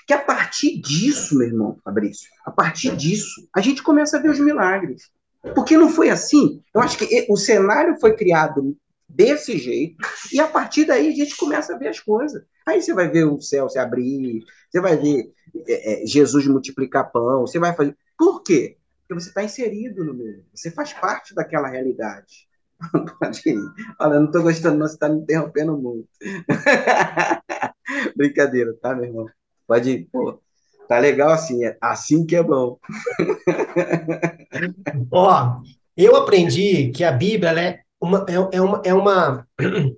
[0.07, 4.31] Que a partir disso, meu irmão Fabrício, a partir disso, a gente começa a ver
[4.31, 5.11] os milagres.
[5.55, 6.61] Porque não foi assim.
[6.75, 8.77] Eu acho que o cenário foi criado
[9.09, 9.97] desse jeito,
[10.33, 12.43] e a partir daí a gente começa a ver as coisas.
[12.67, 15.33] Aí você vai ver o céu se abrir, você vai ver
[15.69, 17.97] é, é Jesus multiplicar pão, você vai fazer.
[18.19, 18.77] Por quê?
[19.07, 22.49] Porque você está inserido no meio, você faz parte daquela realidade.
[23.21, 23.59] Pode ir.
[24.01, 26.09] Olha, eu não estou gostando, não, você está me interrompendo muito.
[28.17, 29.27] Brincadeira, tá, meu irmão?
[29.67, 30.09] Pode ir.
[30.11, 30.41] Pô,
[30.89, 32.79] tá legal assim, é assim que é bom.
[35.13, 35.61] Ó,
[35.97, 39.47] eu aprendi que a Bíblia é uma, é, é uma, é uma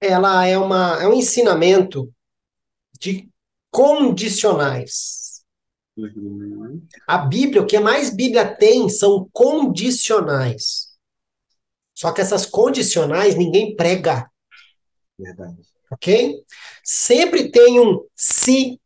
[0.00, 2.12] ela é uma é um ensinamento
[3.00, 3.28] de
[3.70, 5.23] condicionais.
[5.96, 6.86] Uhum.
[7.06, 10.94] A Bíblia, o que mais Bíblia tem são condicionais.
[11.94, 14.28] Só que essas condicionais ninguém prega.
[15.16, 15.62] Verdade.
[15.90, 16.44] Ok?
[16.82, 18.80] Sempre tem um se,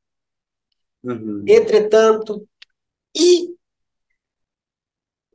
[1.03, 1.45] uhum.
[1.49, 2.47] entretanto,
[3.17, 3.55] e.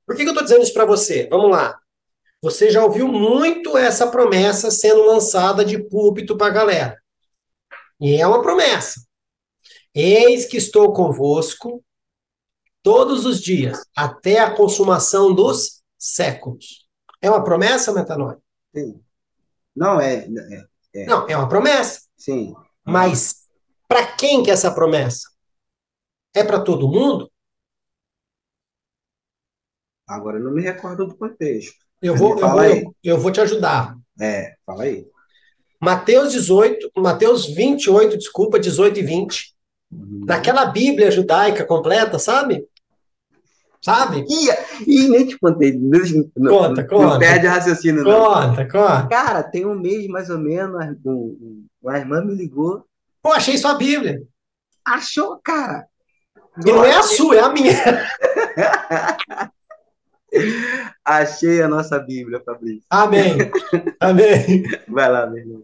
[0.05, 1.28] Por que, que eu estou dizendo isso para você?
[1.30, 1.80] Vamos lá.
[2.41, 7.03] Você já ouviu muito essa promessa sendo lançada de púlpito para a galera.
[7.99, 9.01] E é uma promessa.
[9.96, 11.84] Eis que estou convosco
[12.82, 16.88] todos os dias, até a consumação dos séculos.
[17.22, 18.38] É uma promessa, Metanoia?
[18.76, 19.00] Sim.
[19.76, 20.66] Não, é, é,
[21.02, 21.06] é.
[21.06, 22.02] Não, é uma promessa.
[22.18, 22.54] Sim.
[22.84, 23.48] Mas
[23.88, 25.30] para quem que é essa promessa?
[26.34, 27.32] É para todo mundo?
[30.08, 31.78] Agora eu não me recordo do contexto.
[32.02, 33.96] Eu vou, eu vou, eu, eu vou te ajudar.
[34.20, 35.08] É, fala aí.
[35.80, 39.53] Mateus 18, Mateus 28, desculpa, 18 e 20
[40.26, 42.68] naquela Bíblia judaica completa, sabe?
[43.82, 44.26] Sabe?
[44.30, 44.50] E,
[44.88, 45.78] e nem te contei.
[45.78, 46.00] Não,
[46.50, 47.06] conta, não, conta.
[47.06, 48.12] Não perde raciocínio, não.
[48.12, 49.08] Conta, conta.
[49.08, 50.80] Cara, tem um mês mais ou menos,
[51.86, 52.86] a irmã me ligou.
[53.22, 54.24] Pô, achei sua Bíblia.
[54.86, 55.86] Achou, cara?
[56.66, 57.74] E não é a sua, é a minha.
[61.06, 62.84] Achei a nossa Bíblia, Fabrício.
[62.89, 63.38] Amém.
[64.00, 64.64] Amém.
[64.88, 65.64] Vai lá, meu irmão.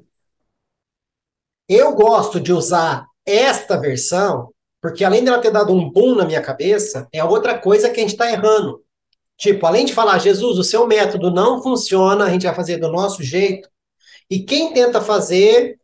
[1.67, 4.51] Eu gosto de usar esta versão,
[4.81, 8.03] porque além dela ter dado um boom na minha cabeça, é outra coisa que a
[8.03, 8.83] gente está errando.
[9.37, 12.91] Tipo, além de falar, Jesus, o seu método não funciona, a gente vai fazer do
[12.91, 13.69] nosso jeito.
[14.29, 15.79] E quem tenta fazer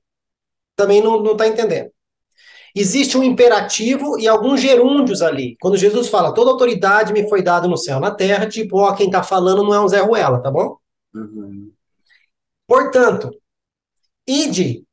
[0.75, 1.89] também não está entendendo.
[2.75, 5.55] Existe um imperativo e alguns gerúndios ali.
[5.61, 9.05] Quando Jesus fala, toda autoridade me foi dada no céu na terra, tipo, ó, quem
[9.05, 10.77] está falando não é um Zé Ruela, tá bom?
[11.13, 11.71] Uhum.
[12.67, 13.31] Portanto,
[14.27, 14.83] ide,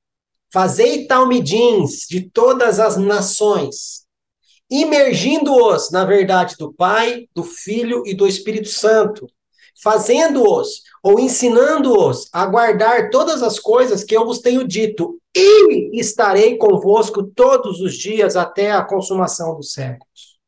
[0.53, 4.07] fazei talmidins de todas as nações,
[4.71, 9.27] imergindo-os na verdade do Pai, do Filho e do Espírito Santo,
[9.83, 16.59] fazendo-os ou ensinando-os a guardar todas as coisas que eu vos tenho dito, e estarei
[16.59, 20.39] convosco todos os dias até a consumação dos séculos.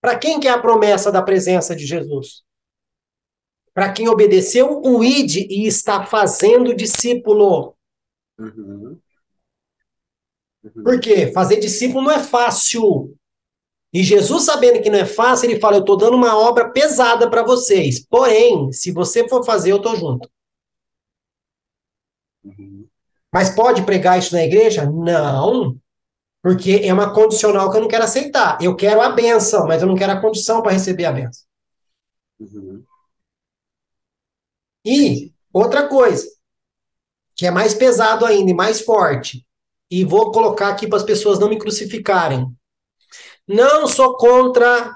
[0.00, 2.42] Para quem que é a promessa da presença de Jesus?
[3.72, 7.76] Para quem obedeceu o id e está fazendo discípulo.
[8.36, 8.98] Uhum.
[10.72, 11.30] Por quê?
[11.32, 13.14] Fazer discípulo não é fácil.
[13.92, 17.28] E Jesus, sabendo que não é fácil, ele fala: Eu estou dando uma obra pesada
[17.28, 18.04] para vocês.
[18.06, 20.30] Porém, se você for fazer, eu estou junto.
[23.32, 24.86] Mas pode pregar isso na igreja?
[24.86, 25.76] Não.
[26.42, 28.58] Porque é uma condicional que eu não quero aceitar.
[28.60, 31.44] Eu quero a benção, mas eu não quero a condição para receber a benção.
[32.40, 32.84] Uhum.
[34.84, 36.26] E outra coisa,
[37.36, 39.46] que é mais pesado ainda e mais forte,
[39.92, 42.46] e vou colocar aqui para as pessoas não me crucificarem.
[43.46, 44.90] Não sou contra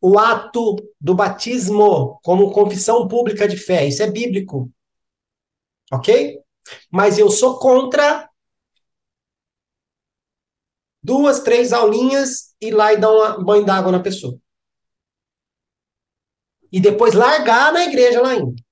[0.00, 3.84] o ato do batismo como confissão pública de fé.
[3.88, 4.70] Isso é bíblico.
[5.92, 6.38] Ok?
[6.92, 8.30] Mas eu sou contra
[11.02, 14.38] duas, três aulinhas e lá e dar um banho d'água na pessoa.
[16.70, 18.63] E depois largar na igreja lá ainda.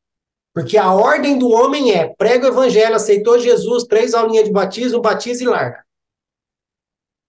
[0.54, 5.00] Porque a ordem do homem é prega o evangelho, aceitou Jesus, três aulinhas de batismo,
[5.00, 5.82] batiza e larga.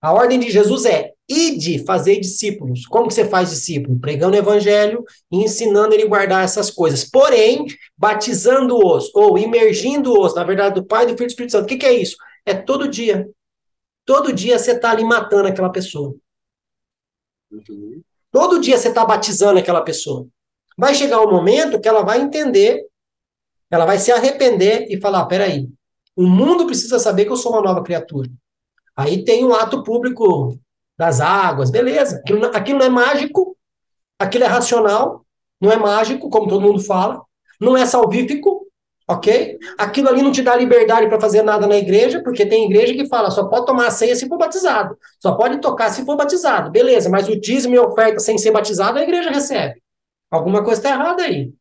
[0.02, 2.86] A ordem de Jesus é ide fazer discípulos.
[2.86, 3.98] Como que você faz discípulo?
[4.00, 7.06] Pregando o evangelho e ensinando ele a guardar essas coisas.
[7.10, 7.66] Porém,
[7.98, 11.64] batizando-os ou imergindo-os, na verdade, do Pai, do Filho e do Espírito Santo.
[11.64, 12.18] O que, que é isso?
[12.46, 13.30] É todo dia.
[14.06, 16.14] Todo dia você está ali matando aquela pessoa.
[17.50, 18.02] Uhum.
[18.32, 20.28] Todo dia você está batizando aquela pessoa.
[20.78, 22.86] Vai chegar um momento que ela vai entender,
[23.74, 25.68] ela vai se arrepender e falar: peraí,
[26.16, 28.30] o mundo precisa saber que eu sou uma nova criatura.
[28.96, 30.58] Aí tem um ato público
[30.98, 32.18] das águas, beleza.
[32.18, 33.58] Aquilo, não- aquilo não é mágico,
[34.20, 35.26] aquilo é racional,
[35.60, 37.22] não é mágico, como todo mundo fala,
[37.60, 38.68] não é salvífico,
[39.08, 39.58] ok?
[39.76, 43.08] Aquilo ali não te dá liberdade para fazer nada na igreja, porque tem igreja que
[43.08, 46.70] fala só pode tomar a ceia se for batizado, só pode tocar se for batizado,
[46.70, 49.82] beleza, mas o dízimo e oferta sem ser batizado a igreja recebe.
[50.30, 51.52] Alguma coisa está errada aí.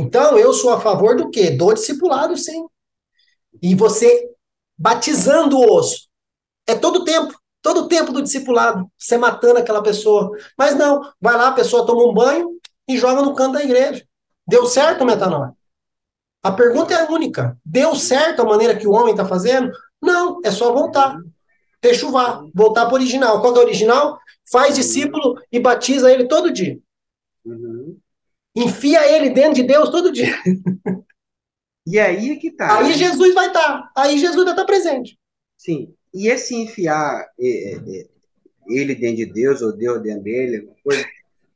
[0.00, 1.50] Então, eu sou a favor do quê?
[1.50, 2.66] Do discipulado, sim.
[3.60, 4.30] E você
[4.78, 6.08] batizando-os.
[6.66, 7.38] É todo tempo.
[7.60, 8.90] Todo tempo do discipulado.
[8.96, 10.30] Você matando aquela pessoa.
[10.56, 14.02] Mas não, vai lá, a pessoa toma um banho e joga no canto da igreja.
[14.46, 15.52] Deu certo, metanoia?
[16.42, 17.58] A pergunta é única.
[17.62, 19.70] Deu certo a maneira que o homem está fazendo?
[20.00, 21.18] Não, é só voltar.
[21.78, 23.42] Techuvar, voltar para o original.
[23.42, 24.18] Qual é o original?
[24.50, 26.78] Faz discípulo e batiza ele todo dia.
[27.44, 27.99] Uhum.
[28.56, 30.34] Enfia ele dentro de Deus todo dia.
[31.86, 32.78] E aí é que tá.
[32.78, 32.92] Aí?
[32.94, 33.90] Jesus vai estar.
[33.96, 35.18] Aí Jesus vai estar presente.
[35.56, 35.94] Sim.
[36.12, 38.06] E esse enfiar é, é, é,
[38.68, 41.04] ele dentro de Deus, ou Deus dentro dele, coisa,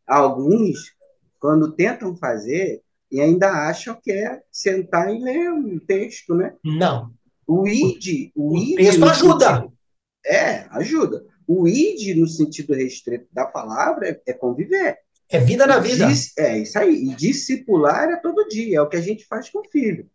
[0.07, 0.92] alguns,
[1.40, 6.55] quando tentam fazer, e ainda acham que é sentar e ler um texto, né?
[6.64, 7.12] Não.
[7.47, 9.55] O id, o O id texto ajuda.
[9.57, 9.72] sentido-
[10.26, 11.24] é, ajuda.
[11.47, 14.99] O id, no sentido restrito da palavra, é, é conviver.
[15.31, 16.07] É vida na vida.
[16.07, 16.95] Dis- é isso aí.
[17.11, 20.07] E discipular é todo dia, é o que a gente faz com o filho.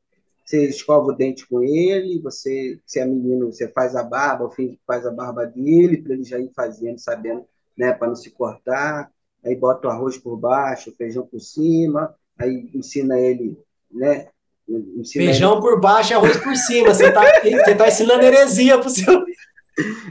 [0.45, 4.49] Você escova o dente com ele, você, se é menino, você faz a barba, o
[4.49, 7.45] filho faz a barba dele, para ele já ir fazendo, sabendo,
[7.77, 9.11] né, para não se cortar.
[9.45, 13.57] Aí bota o arroz por baixo, o feijão por cima, aí ensina ele,
[13.91, 14.27] né?
[14.67, 16.93] Ensina Feijão por baixo e arroz por cima.
[16.93, 19.13] Você tá, você tá ensinando heresia pro seu.
[19.13, 19.35] ele,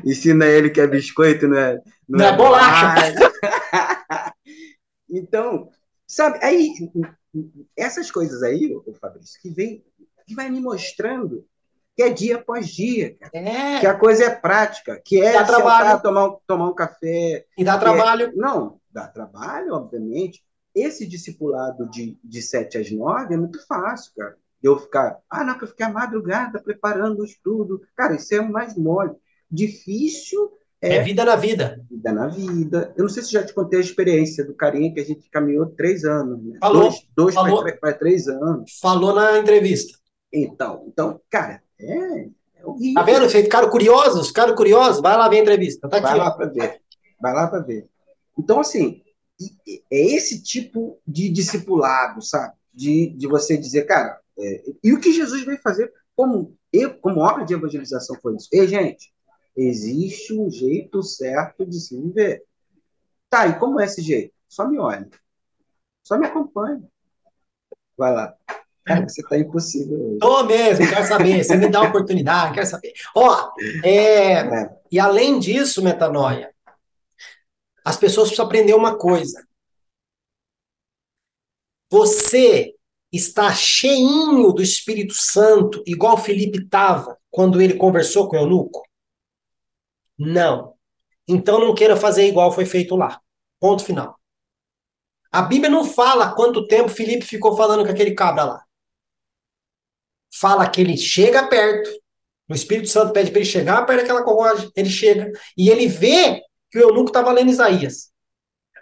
[0.05, 3.12] ensina ele que é biscoito, não é, Não é bolacha.
[3.12, 3.32] bolacha.
[5.11, 5.70] Então,
[6.06, 6.72] sabe, aí
[7.76, 9.84] essas coisas aí, ô Fabrício, que vem,
[10.26, 11.44] que vai me mostrando
[11.96, 13.86] que é dia após dia, cara, que É.
[13.86, 16.00] a coisa é prática, que é Dá sentar, trabalho.
[16.02, 17.44] tomar, tomar um café.
[17.56, 18.32] E dá trabalho.
[18.36, 20.44] Não, dá trabalho, obviamente.
[20.72, 24.36] Esse discipulado de, de 7 às 9 é muito fácil, cara.
[24.62, 27.82] Eu ficar, ah, não, que eu fiquei a madrugada preparando o estudo.
[27.96, 29.16] Cara, isso é o mais mole.
[29.50, 31.84] Difícil é, é, vida na vida.
[31.90, 32.94] Vida na vida.
[32.96, 35.66] Eu não sei se já te contei a experiência do carinha que a gente caminhou
[35.66, 36.42] três anos.
[36.42, 36.58] Né?
[36.60, 36.82] Falou.
[36.82, 38.78] Dois, dois falou, para três anos.
[38.80, 39.98] Falou na entrevista.
[40.32, 42.94] Então, então cara, é, é horrível.
[42.94, 43.28] Tá vendo?
[43.28, 44.28] Vocês ficaram curiosos?
[44.28, 45.02] Ficaram curiosos?
[45.02, 45.88] Vai lá ver a entrevista.
[45.88, 46.80] Tá Vai lá para ver.
[47.20, 47.88] Vai lá para ver.
[48.38, 49.02] Então, assim,
[49.90, 52.54] é esse tipo de discipulado, sabe?
[52.72, 57.20] De, de você dizer, cara, é, e o que Jesus veio fazer como, eu, como
[57.20, 58.48] obra de evangelização foi isso.
[58.52, 59.12] Ei, gente,
[59.62, 62.44] existe um jeito certo de se viver.
[63.28, 64.32] Tá, e como é esse jeito?
[64.48, 65.06] Só me olhe.
[66.02, 66.82] Só me acompanhe.
[67.96, 68.34] Vai lá.
[68.84, 70.16] Cara, você tá impossível.
[70.18, 71.44] Tô mesmo, quero saber.
[71.44, 72.94] Você me dá a oportunidade, quero saber.
[73.14, 73.50] Ó,
[73.84, 74.76] é, é.
[74.90, 76.54] e além disso, metanoia,
[77.84, 79.46] as pessoas precisam aprender uma coisa.
[81.90, 82.74] Você
[83.12, 88.88] está cheinho do Espírito Santo, igual Felipe estava quando ele conversou com o eunuco?
[90.18, 90.74] Não.
[91.26, 93.20] Então não queira fazer igual foi feito lá.
[93.60, 94.18] Ponto final.
[95.30, 98.64] A Bíblia não fala quanto tempo Felipe ficou falando com aquele cabra lá.
[100.32, 101.90] Fala que ele chega perto,
[102.48, 106.42] o Espírito Santo pede para ele chegar perto daquela corrogem, ele chega e ele vê
[106.70, 108.10] que o eunuco estava lendo Isaías.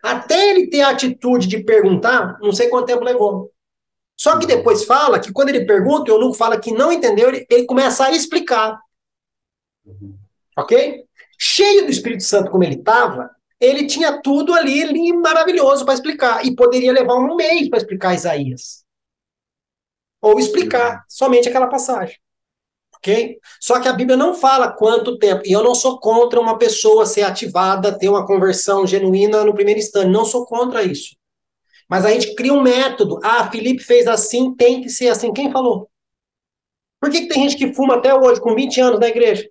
[0.03, 3.53] Até ele ter a atitude de perguntar, não sei quanto tempo levou.
[4.16, 7.47] Só que depois fala que quando ele pergunta, o eunuco fala que não entendeu, ele,
[7.51, 8.78] ele começa a explicar.
[10.57, 11.06] Ok?
[11.39, 13.30] Cheio do Espírito Santo como ele estava,
[13.61, 16.45] ele tinha tudo ali, ali maravilhoso para explicar.
[16.45, 18.84] E poderia levar um mês para explicar Isaías.
[20.20, 22.16] Ou explicar somente aquela passagem.
[22.97, 23.39] Ok?
[23.61, 25.43] Só que a Bíblia não fala quanto tempo.
[25.45, 29.80] E eu não sou contra uma pessoa ser ativada, ter uma conversão genuína no primeiro
[29.80, 30.11] instante.
[30.11, 31.16] Não sou contra isso.
[31.89, 33.20] Mas a gente cria um método.
[33.22, 35.32] Ah, Felipe fez assim, tem que ser assim.
[35.32, 35.89] Quem falou?
[37.01, 39.49] Por que, que tem gente que fuma até hoje, com 20 anos na igreja?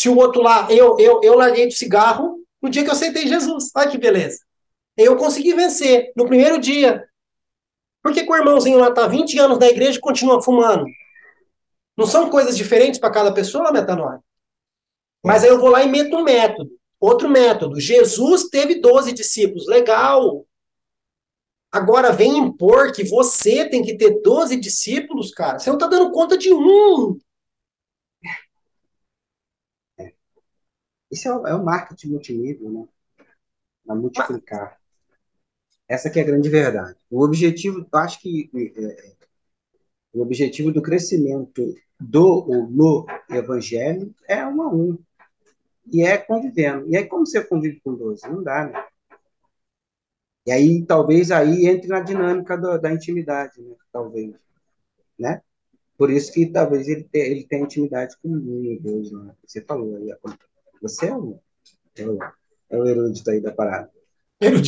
[0.00, 3.26] Se o outro lá, eu, eu, eu larguei do cigarro no dia que eu aceitei
[3.26, 3.70] Jesus.
[3.76, 4.38] Olha que beleza.
[4.96, 7.06] Eu consegui vencer no primeiro dia.
[8.02, 10.86] Por que, que o irmãozinho lá está 20 anos na igreja e continua fumando?
[11.98, 14.20] Não são coisas diferentes para cada pessoa, metanoia?
[15.22, 16.70] Mas aí eu vou lá e meto um método.
[16.98, 17.78] Outro método.
[17.78, 19.66] Jesus teve 12 discípulos.
[19.66, 20.46] Legal.
[21.70, 25.58] Agora vem impor que você tem que ter 12 discípulos, cara.
[25.58, 27.18] Você não está dando conta de um.
[31.10, 32.88] Isso é o, é o marketing multinível, né?
[33.88, 34.78] A multiplicar.
[35.88, 36.96] Essa que é a grande verdade.
[37.10, 39.14] O objetivo, acho que é, é,
[40.12, 44.98] o objetivo do crescimento do no evangelho é um a um.
[45.92, 46.88] E é convivendo.
[46.88, 48.28] E aí, como você convive com 12?
[48.28, 48.84] Não dá, né?
[50.46, 53.74] E aí, talvez, aí entre na dinâmica do, da intimidade, né?
[53.92, 54.34] Talvez.
[55.18, 55.42] Né?
[55.98, 59.34] Por isso que talvez ele, te, ele tenha intimidade comigo, Deus, né?
[59.44, 60.10] Você falou aí.
[60.80, 61.40] Você é o,
[61.96, 62.18] é o,
[62.70, 63.90] é o erudito aí da parada.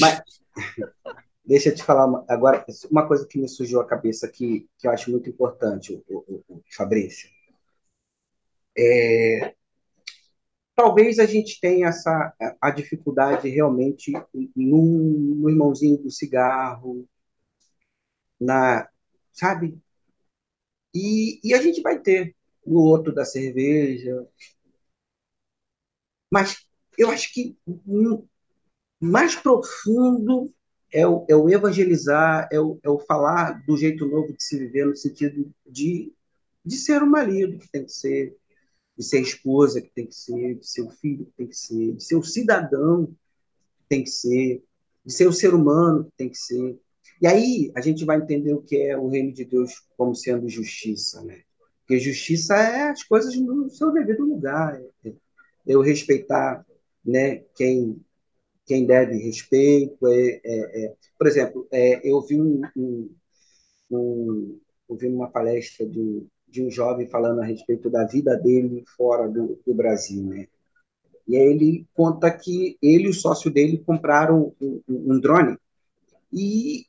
[0.01, 0.23] Mas,
[1.45, 4.87] deixa eu te falar uma, agora uma coisa que me surgiu à cabeça que, que
[4.87, 7.29] eu acho muito importante, o, o, o Fabrício.
[8.77, 9.55] É,
[10.75, 14.13] talvez a gente tenha essa a dificuldade realmente
[14.57, 14.83] no,
[15.37, 17.07] no irmãozinho do cigarro,
[18.41, 18.89] na,
[19.33, 19.79] sabe?
[20.95, 22.35] E, e a gente vai ter
[22.67, 24.27] no outro da cerveja.
[26.33, 26.65] Mas
[26.97, 27.55] eu acho que
[28.99, 30.51] mais profundo
[30.91, 34.59] é o, é o evangelizar, é o, é o falar do jeito novo de se
[34.59, 36.11] viver, no sentido de,
[36.65, 38.35] de ser o marido que tem que ser,
[38.97, 41.57] de ser a esposa que tem que ser, de ser o filho que tem que
[41.57, 44.65] ser, de ser o cidadão que tem que ser,
[45.05, 46.81] de ser o ser humano que tem que ser.
[47.21, 50.49] E aí a gente vai entender o que é o reino de Deus como sendo
[50.49, 51.43] justiça, né?
[51.81, 54.92] Porque justiça é as coisas no seu devido lugar, é
[55.67, 56.65] eu respeitar,
[57.05, 58.01] né, quem
[58.67, 60.07] quem deve respeito.
[60.07, 60.95] É, é, é.
[61.19, 63.15] Por exemplo, é, eu vi um, um,
[63.91, 69.29] um, ouvi uma palestra de, de um jovem falando a respeito da vida dele fora
[69.29, 70.49] do, do Brasil, né?
[71.27, 75.57] E aí ele conta que ele e o sócio dele compraram um, um, drone
[76.33, 76.87] e,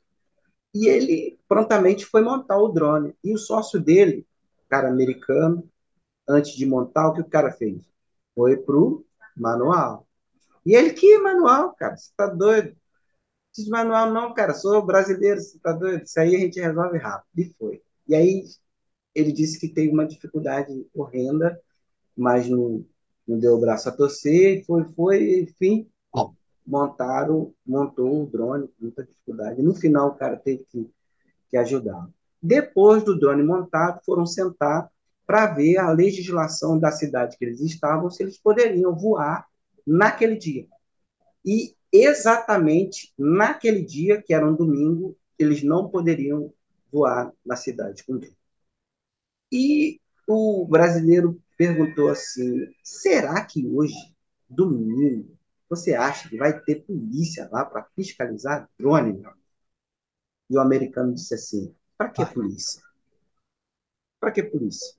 [0.74, 3.14] e ele prontamente foi montar o drone.
[3.22, 4.26] E o sócio dele,
[4.68, 5.68] cara americano,
[6.28, 7.93] antes de montar, o que o cara fez?
[8.34, 9.04] Foi pro
[9.36, 10.06] manual.
[10.64, 11.96] E ele, que manual, cara?
[11.96, 12.74] Você tá doido?
[13.58, 14.54] Não manual não, cara.
[14.54, 16.04] Sou brasileiro, você tá doido?
[16.04, 17.28] Isso aí a gente resolve rápido.
[17.38, 17.82] E foi.
[18.08, 18.44] E aí
[19.14, 21.60] ele disse que teve uma dificuldade horrenda,
[22.16, 22.84] mas não,
[23.26, 25.88] não deu o braço a torcer, foi, foi, enfim,
[26.66, 29.62] montaram, montou o drone com muita dificuldade.
[29.62, 30.90] No final, o cara teve que,
[31.50, 32.08] que ajudar.
[32.42, 34.90] Depois do drone montado, foram sentar
[35.26, 39.46] para ver a legislação da cidade que eles estavam, se eles poderiam voar
[39.86, 40.66] naquele dia.
[41.44, 46.52] E exatamente naquele dia, que era um domingo, eles não poderiam
[46.92, 48.36] voar na cidade com drone.
[49.52, 54.14] E o brasileiro perguntou assim: será que hoje,
[54.48, 55.36] domingo,
[55.68, 59.12] você acha que vai ter polícia lá para fiscalizar drone?
[59.12, 59.32] Meu?
[60.50, 62.82] E o americano disse assim: para que polícia?
[64.20, 64.94] Para que polícia?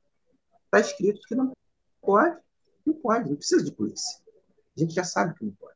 [0.76, 1.54] Está escrito que não
[2.02, 2.38] pode.
[2.86, 4.20] Não pode, não precisa de polícia.
[4.76, 5.76] A gente já sabe que não pode.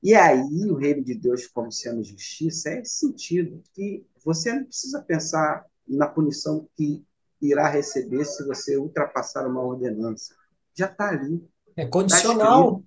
[0.00, 0.40] E aí,
[0.70, 5.66] o reino de Deus, como sendo justiça, é esse sentido que você não precisa pensar
[5.88, 7.04] na punição que
[7.42, 10.36] irá receber se você ultrapassar uma ordenança.
[10.72, 11.44] Já está ali.
[11.76, 12.84] É tá condicional.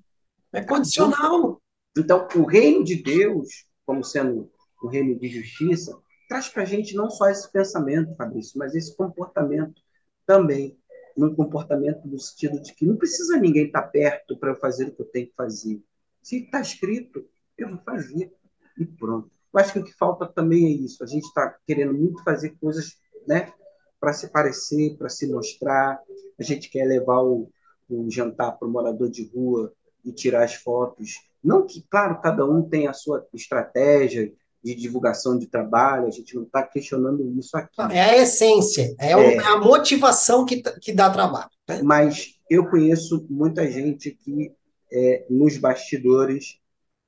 [0.49, 1.61] Tá é condicional.
[1.97, 4.49] Então, o reino de Deus, como sendo
[4.81, 5.99] o reino de justiça,
[6.29, 9.81] traz para a gente não só esse pensamento, Fabrício, mas esse comportamento
[10.25, 10.79] também.
[11.25, 14.91] Um comportamento no sentido de que não precisa ninguém estar perto para eu fazer o
[14.91, 15.81] que eu tenho que fazer.
[16.21, 17.25] Se está escrito,
[17.57, 18.33] eu vou fazer.
[18.77, 19.29] E pronto.
[19.53, 21.03] Eu acho que o que falta também é isso.
[21.03, 22.97] A gente está querendo muito fazer coisas
[23.27, 23.51] né,
[23.99, 25.99] para se parecer, para se mostrar.
[26.39, 27.49] A gente quer levar o,
[27.89, 29.73] o jantar para o morador de rua
[30.05, 31.15] e tirar as fotos.
[31.43, 34.31] Não que, claro, cada um tem a sua estratégia
[34.63, 37.81] de divulgação de trabalho, a gente não está questionando isso aqui.
[37.91, 39.39] É a essência, é, é.
[39.39, 41.49] a motivação que, que dá trabalho.
[41.67, 41.81] Né?
[41.83, 44.51] Mas eu conheço muita gente que,
[44.91, 46.59] é, nos bastidores,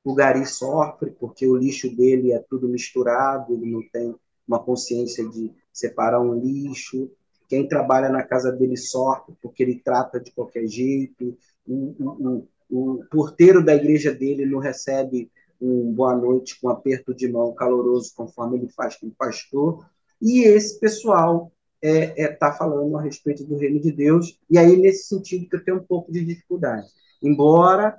[0.04, 4.16] o Gari sofre, porque o lixo dele é tudo misturado, ele não tem
[4.48, 7.12] uma consciência de separar um lixo.
[7.48, 11.38] Quem trabalha na casa dele sofre, porque ele trata de qualquer jeito.
[11.68, 15.30] O, o, o, o porteiro da igreja dele não recebe
[15.62, 19.86] um boa noite com um aperto de mão caloroso, conforme ele faz com o pastor.
[20.20, 21.52] E esse pessoal
[21.82, 25.48] está é, é, tá falando a respeito do reino de Deus, e aí nesse sentido
[25.48, 26.88] que eu tenho um pouco de dificuldade.
[27.22, 27.98] Embora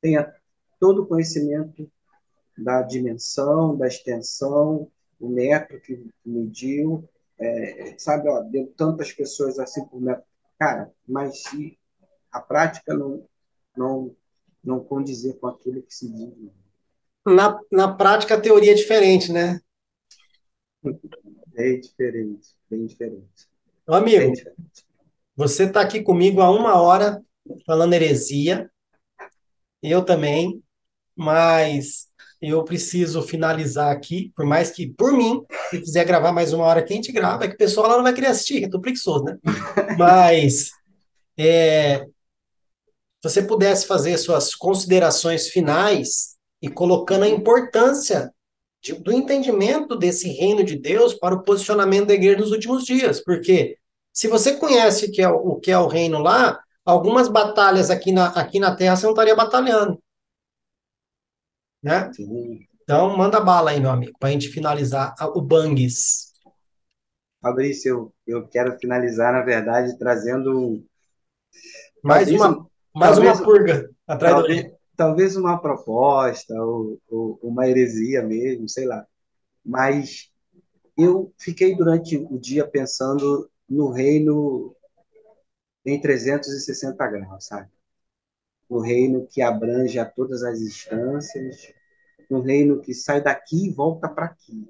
[0.00, 0.32] tenha
[0.78, 1.90] todo o conhecimento
[2.56, 4.90] da dimensão, da extensão,
[5.20, 10.24] o metro que mediu, é, sabe, ó, deu tantas pessoas assim por metro.
[10.58, 11.78] Cara, mas se
[12.32, 13.26] a prática não,
[13.76, 14.14] não,
[14.62, 16.65] não condizer com aquilo que se diz.
[17.26, 19.60] Na, na prática, a teoria é diferente, né?
[21.48, 23.48] Bem diferente, bem diferente.
[23.88, 24.84] Meu amigo, diferente.
[25.34, 27.20] você está aqui comigo há uma hora
[27.66, 28.70] falando heresia,
[29.82, 30.62] eu também,
[31.16, 32.06] mas
[32.40, 36.82] eu preciso finalizar aqui, por mais que, por mim, se quiser gravar mais uma hora,
[36.82, 39.24] quem te grava, é que o pessoal lá não vai querer assistir, eu tô preguiçoso,
[39.24, 39.36] né?
[39.98, 40.70] Mas,
[41.36, 42.08] é, se
[43.22, 46.35] você pudesse fazer suas considerações finais
[46.66, 48.32] e colocando a importância
[48.82, 53.22] de, do entendimento desse reino de Deus para o posicionamento da igreja nos últimos dias,
[53.22, 53.78] porque
[54.12, 58.12] se você conhece que é o, o que é o reino lá, algumas batalhas aqui
[58.12, 59.98] na, aqui na Terra você não estaria batalhando
[61.86, 62.10] né?
[62.82, 66.32] Então, manda bala aí, meu amigo, para a gente finalizar o Bangues.
[67.40, 70.84] Fabrício, eu, eu quero finalizar, na verdade, trazendo.
[72.02, 74.75] Mais uma, mais talvez, uma purga atrás talvez, do.
[74.96, 79.06] Talvez uma proposta, ou, ou uma heresia mesmo, sei lá.
[79.64, 80.32] Mas
[80.96, 84.74] eu fiquei durante o dia pensando no reino
[85.84, 87.68] em 360 graus, sabe?
[88.68, 91.72] O reino que abrange a todas as instâncias,
[92.30, 94.68] um reino que sai daqui e volta para aqui,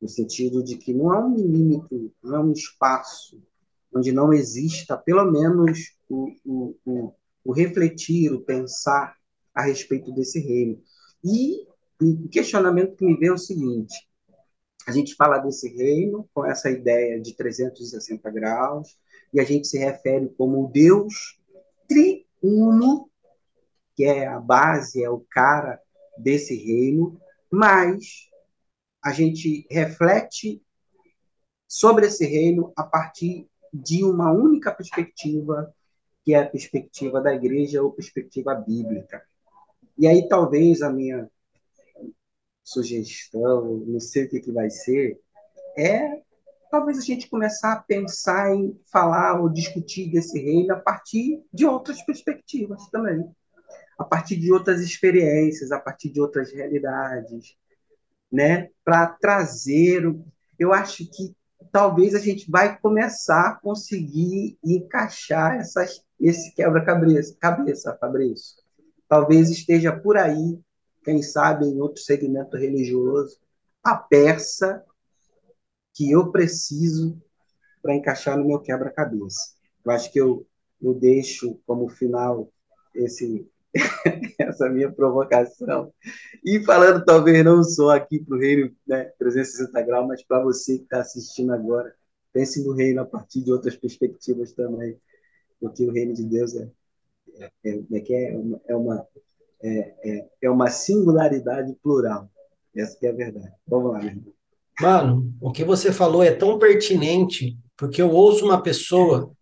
[0.00, 3.42] no sentido de que não há um milímetro, não há um espaço
[3.92, 9.17] onde não exista, pelo menos, o, o, o, o refletir, o pensar
[9.58, 10.80] a respeito desse reino.
[11.24, 11.66] E
[12.00, 13.92] o questionamento que me vem é o seguinte:
[14.86, 18.96] a gente fala desse reino com essa ideia de 360 graus,
[19.34, 21.40] e a gente se refere como Deus
[21.88, 23.10] triuno,
[23.96, 25.80] que é a base, é o cara
[26.16, 27.20] desse reino,
[27.50, 28.28] mas
[29.02, 30.62] a gente reflete
[31.66, 35.74] sobre esse reino a partir de uma única perspectiva,
[36.24, 39.27] que é a perspectiva da igreja ou perspectiva bíblica.
[39.98, 41.28] E aí talvez a minha
[42.62, 45.18] sugestão, não sei o que, que vai ser,
[45.76, 46.22] é
[46.70, 51.64] talvez a gente começar a pensar em falar ou discutir desse reino a partir de
[51.64, 53.24] outras perspectivas também
[53.98, 57.56] a partir de outras experiências, a partir de outras realidades,
[58.30, 58.70] né?
[58.84, 60.04] Para trazer,
[60.56, 61.34] eu acho que
[61.72, 68.62] talvez a gente vai começar a conseguir encaixar essas, esse quebra-cabeça, cabeça, Fabrício.
[69.08, 70.60] Talvez esteja por aí,
[71.04, 73.38] quem sabe em outro segmento religioso,
[73.82, 74.84] a peça
[75.94, 77.20] que eu preciso
[77.82, 79.54] para encaixar no meu quebra-cabeça.
[79.84, 80.46] Eu acho que eu,
[80.80, 82.52] eu deixo como final
[82.94, 83.48] esse
[84.38, 85.92] essa minha provocação.
[86.44, 90.78] E falando talvez não só aqui para o reino né, 360 graus, mas para você
[90.78, 91.94] que está assistindo agora,
[92.32, 94.98] pense no reino a partir de outras perspectivas também,
[95.60, 96.70] porque o reino de Deus é,
[97.38, 99.06] é, é, é, é uma,
[99.62, 102.28] é, é, é uma singularidade plural.
[102.74, 103.52] Essa é a verdade.
[103.66, 104.34] Vamos lá, meu.
[104.80, 109.32] Mano, o que você falou é tão pertinente, porque eu ouço uma pessoa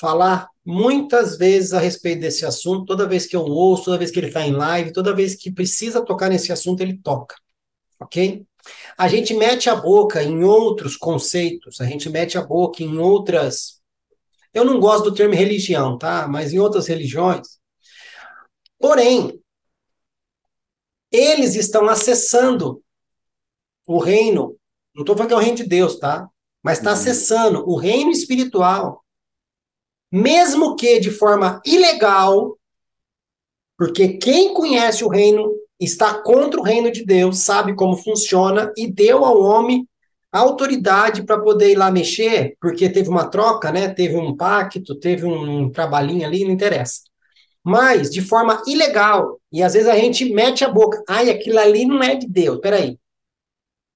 [0.00, 4.18] falar muitas vezes a respeito desse assunto, toda vez que eu ouço, toda vez que
[4.18, 7.34] ele está em live, toda vez que precisa tocar nesse assunto, ele toca.
[8.00, 8.44] Ok?
[8.96, 13.81] A gente mete a boca em outros conceitos, a gente mete a boca em outras.
[14.52, 16.28] Eu não gosto do termo religião, tá?
[16.28, 17.58] Mas em outras religiões.
[18.78, 19.40] Porém,
[21.10, 22.82] eles estão acessando
[23.86, 24.56] o reino.
[24.94, 26.28] Não estou falando que é o reino de Deus, tá?
[26.62, 26.96] Mas está uhum.
[26.96, 29.02] acessando o reino espiritual
[30.12, 32.58] mesmo que de forma ilegal,
[33.78, 35.50] porque quem conhece o reino
[35.80, 39.88] está contra o reino de Deus, sabe como funciona e deu ao homem
[40.32, 43.92] a autoridade para poder ir lá mexer, porque teve uma troca, né?
[43.92, 47.02] Teve um pacto, teve um trabalhinho ali, não interessa.
[47.62, 51.84] Mas de forma ilegal, e às vezes a gente mete a boca, ai, aquilo ali
[51.84, 52.58] não é de Deus.
[52.60, 52.98] Peraí.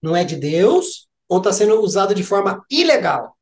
[0.02, 3.36] Não é de Deus ou está sendo usado de forma ilegal?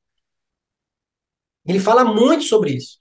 [1.66, 2.98] Ele fala muito sobre isso.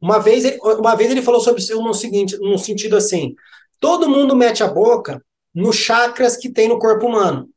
[0.00, 3.34] Uma vez, ele, uma vez ele falou sobre isso no seguinte, no sentido assim:
[3.78, 5.24] todo mundo mete a boca
[5.54, 7.51] nos chakras que tem no corpo humano.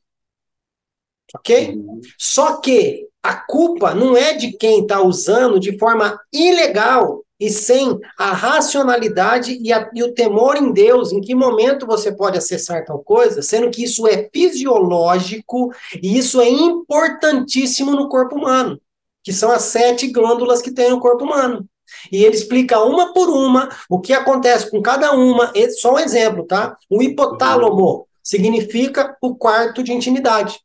[1.34, 1.76] Ok?
[1.76, 2.02] Uhum.
[2.18, 8.00] Só que a culpa não é de quem está usando de forma ilegal e sem
[8.18, 12.86] a racionalidade e, a, e, o temor em Deus, em que momento você pode acessar
[12.86, 18.80] tal coisa, sendo que isso é fisiológico e isso é importantíssimo no corpo humano
[19.26, 21.68] que são as sete glândulas que tem no corpo humano.
[22.12, 25.52] E ele explica uma por uma o que acontece com cada uma.
[25.80, 26.78] Só um exemplo, tá?
[26.88, 30.60] O hipotálamo significa o quarto de intimidade.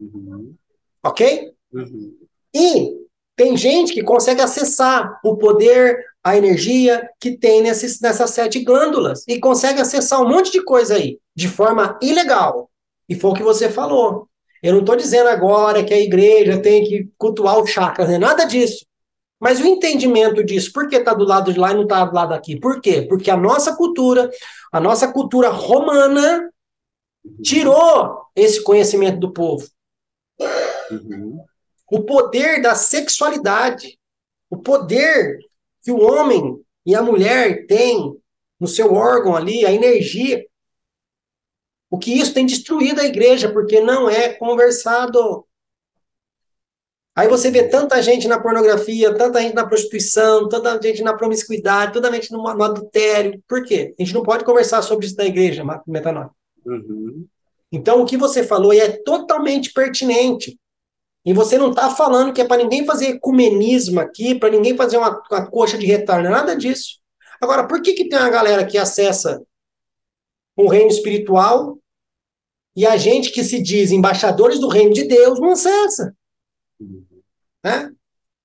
[0.00, 0.54] Uhum.
[1.02, 1.52] Ok?
[1.72, 2.16] Uhum.
[2.54, 3.04] E
[3.36, 9.24] tem gente que consegue acessar o poder, a energia que tem nesses, nessas sete glândulas
[9.26, 12.70] e consegue acessar um monte de coisa aí, de forma ilegal.
[13.08, 14.28] E foi o que você falou.
[14.62, 18.18] Eu não estou dizendo agora que a igreja tem que cultuar o chakra, não é
[18.18, 18.86] nada disso.
[19.38, 22.14] Mas o entendimento disso, por que está do lado de lá e não está do
[22.14, 22.58] lado aqui?
[22.58, 23.02] Por quê?
[23.02, 24.30] Porque a nossa cultura,
[24.72, 26.48] a nossa cultura romana,
[27.42, 29.66] tirou esse conhecimento do povo.
[30.90, 31.44] Uhum.
[31.90, 33.98] O poder da sexualidade,
[34.50, 35.38] o poder
[35.82, 38.16] que o homem e a mulher têm
[38.58, 40.44] no seu órgão ali, a energia,
[41.90, 45.46] o que isso tem destruído a igreja, porque não é conversado.
[47.14, 51.92] Aí você vê tanta gente na pornografia, tanta gente na prostituição, tanta gente na promiscuidade,
[51.92, 53.40] tanta gente no, no adultério.
[53.46, 53.94] Por quê?
[53.98, 56.30] A gente não pode conversar sobre isso na igreja, Metanol.
[56.66, 57.26] Uhum.
[57.70, 60.58] Então, o que você falou é totalmente pertinente.
[61.24, 64.98] E você não está falando que é para ninguém fazer ecumenismo aqui, para ninguém fazer
[64.98, 66.98] uma, uma coxa de retorno, nada disso.
[67.40, 69.42] Agora, por que, que tem uma galera que acessa
[70.56, 71.78] o reino espiritual
[72.76, 76.14] e a gente que se diz embaixadores do reino de Deus não acessa.
[77.62, 77.90] Né?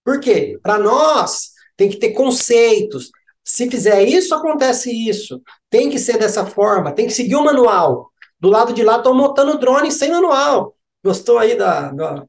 [0.04, 0.60] Por quê?
[0.62, 3.10] Para nós, tem que ter conceitos.
[3.44, 5.42] Se fizer isso, acontece isso.
[5.70, 8.12] Tem que ser dessa forma, tem que seguir o manual.
[8.40, 10.76] Do lado de lá, estão montando drone sem manual.
[11.04, 11.92] Gostou aí da.
[11.92, 12.26] da...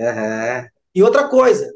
[0.00, 0.68] Uhum.
[0.94, 1.72] E outra coisa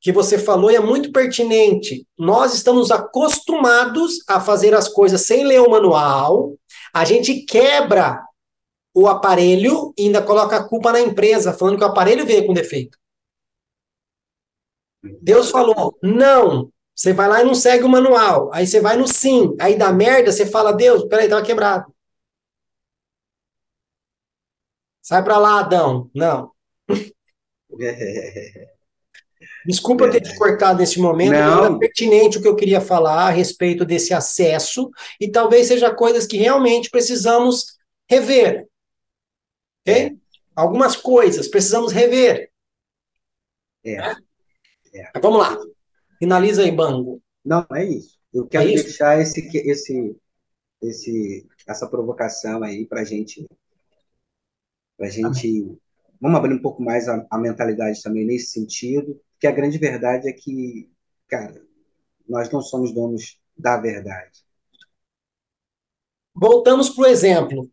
[0.00, 2.06] que você falou e é muito pertinente.
[2.16, 6.56] Nós estamos acostumados a fazer as coisas sem ler o manual.
[6.94, 8.24] A gente quebra
[8.94, 12.52] o aparelho e ainda coloca a culpa na empresa, falando que o aparelho veio com
[12.52, 12.98] defeito.
[15.22, 16.70] Deus falou, não.
[16.94, 18.50] Você vai lá e não segue o manual.
[18.52, 19.54] Aí você vai no sim.
[19.60, 21.92] Aí dá merda, você fala, Deus, peraí, tava quebrado.
[25.02, 26.10] Sai para lá, Adão.
[26.14, 26.52] Não.
[29.64, 31.64] Desculpa eu ter te cortado nesse momento, não.
[31.64, 34.90] era pertinente o que eu queria falar a respeito desse acesso,
[35.20, 37.78] e talvez seja coisas que realmente precisamos
[38.08, 38.66] rever.
[39.82, 40.16] Ok?
[40.56, 42.50] Algumas coisas precisamos rever.
[43.84, 43.94] É.
[43.94, 45.20] é.
[45.20, 45.56] Vamos lá.
[46.18, 47.22] Finaliza aí, Bango.
[47.44, 48.18] Não, é isso.
[48.32, 48.84] Eu quero é isso?
[48.84, 50.16] deixar esse, esse,
[50.82, 53.46] esse, essa provocação aí para gente,
[54.96, 55.64] para gente.
[55.70, 55.87] Ah.
[56.20, 60.28] Vamos abrir um pouco mais a, a mentalidade também nesse sentido, que a grande verdade
[60.28, 60.90] é que,
[61.28, 61.62] cara,
[62.28, 64.44] nós não somos donos da verdade.
[66.34, 67.70] Voltamos para o exemplo.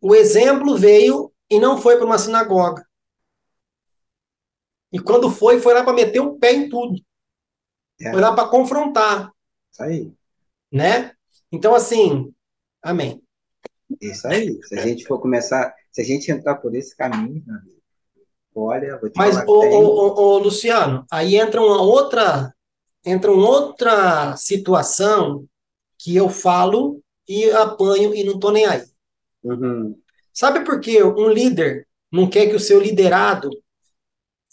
[0.00, 2.86] O exemplo veio e não foi para uma sinagoga.
[4.92, 7.00] E quando foi, foi lá para meter o pé em tudo.
[8.00, 8.10] É.
[8.10, 9.32] Foi lá para confrontar.
[9.70, 10.12] Isso aí.
[10.70, 11.12] Né?
[11.50, 12.32] Então, assim,
[12.82, 13.22] amém.
[14.00, 14.62] Isso aí.
[14.64, 17.44] Se a gente for começar, se a gente entrar por esse caminho,
[18.54, 22.54] olha, vou te Mas, falar, ô, Luciano, aí entra uma outra,
[23.04, 25.46] entra uma outra situação
[25.98, 28.82] que eu falo e apanho e não tô nem aí.
[29.44, 29.96] Uhum.
[30.32, 33.50] Sabe por que um líder não quer que o seu liderado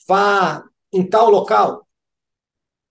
[0.07, 1.87] vá em tal local?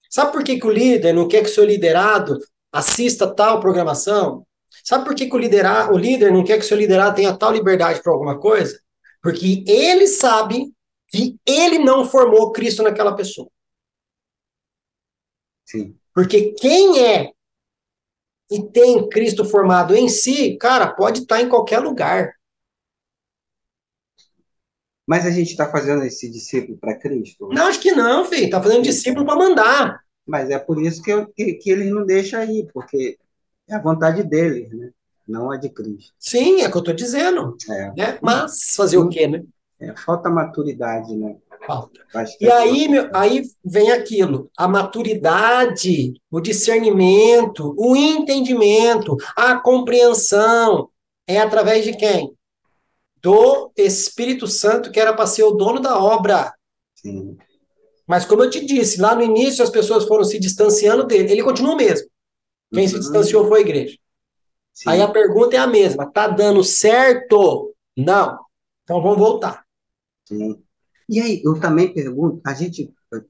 [0.08, 2.38] Sabe por que, que o líder não quer que o seu liderado
[2.72, 4.46] assista tal programação?
[4.88, 7.36] Sabe por que, que o, lidera- o líder não quer que o seu liderado tenha
[7.36, 8.80] tal liberdade para alguma coisa?
[9.22, 10.72] Porque ele sabe
[11.08, 13.50] que ele não formou Cristo naquela pessoa.
[15.66, 15.94] Sim.
[16.14, 17.32] Porque quem é
[18.50, 22.32] e tem Cristo formado em si, cara, pode estar em qualquer lugar.
[25.06, 27.50] Mas a gente está fazendo esse discípulo para Cristo.
[27.52, 28.48] Não, acho que não, filho.
[28.48, 30.00] Tá fazendo discípulo para mandar.
[30.26, 33.18] Mas é por isso que, eu, que, que ele não deixa aí, porque
[33.68, 34.90] é a vontade dele, né?
[35.26, 36.12] Não a de Cristo.
[36.18, 37.56] Sim, é o que eu tô dizendo.
[37.68, 38.18] É, Né?
[38.22, 39.42] Mas fazer o quê, né?
[39.80, 41.36] é, falta maturidade, né?
[41.66, 42.00] Falta.
[42.40, 50.88] E é aí, meu, aí vem aquilo, a maturidade, o discernimento, o entendimento, a compreensão
[51.26, 52.32] é através de quem?
[53.20, 56.52] Do Espírito Santo, que era para ser o dono da obra.
[56.94, 57.36] Sim.
[58.06, 61.32] Mas como eu te disse, lá no início as pessoas foram se distanciando dele.
[61.32, 62.08] Ele continua o mesmo.
[62.72, 63.00] Quem se Uhum.
[63.00, 63.98] distanciou foi a igreja.
[64.72, 64.90] Sim.
[64.90, 67.74] Aí a pergunta é a mesma: tá dando certo?
[67.96, 68.38] Não.
[68.84, 69.64] Então vamos voltar.
[70.26, 70.62] Sim.
[71.08, 73.24] E aí, eu também pergunto, a gente, eu-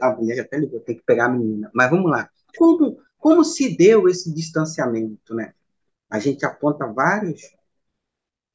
[0.00, 2.30] a mulher até ligou, tem que pegar a menina, mas vamos lá.
[2.56, 5.52] Como, como se deu esse distanciamento, né?
[6.08, 7.40] A gente aponta vários,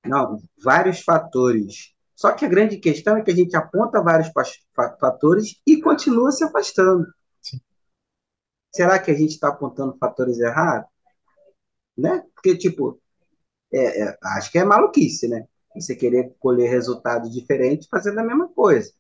[0.06, 1.94] não, vários fatores.
[2.16, 4.30] Só que a grande questão é que a gente aponta vários
[5.00, 7.06] fatores e continua se afastando.
[8.72, 10.90] Será que a gente está apontando fatores errados?
[11.98, 12.24] Né?
[12.34, 13.00] Porque, tipo,
[13.74, 15.46] é, é, acho que é maluquice, né?
[15.76, 18.92] Você querer colher resultados diferentes fazendo a mesma coisa.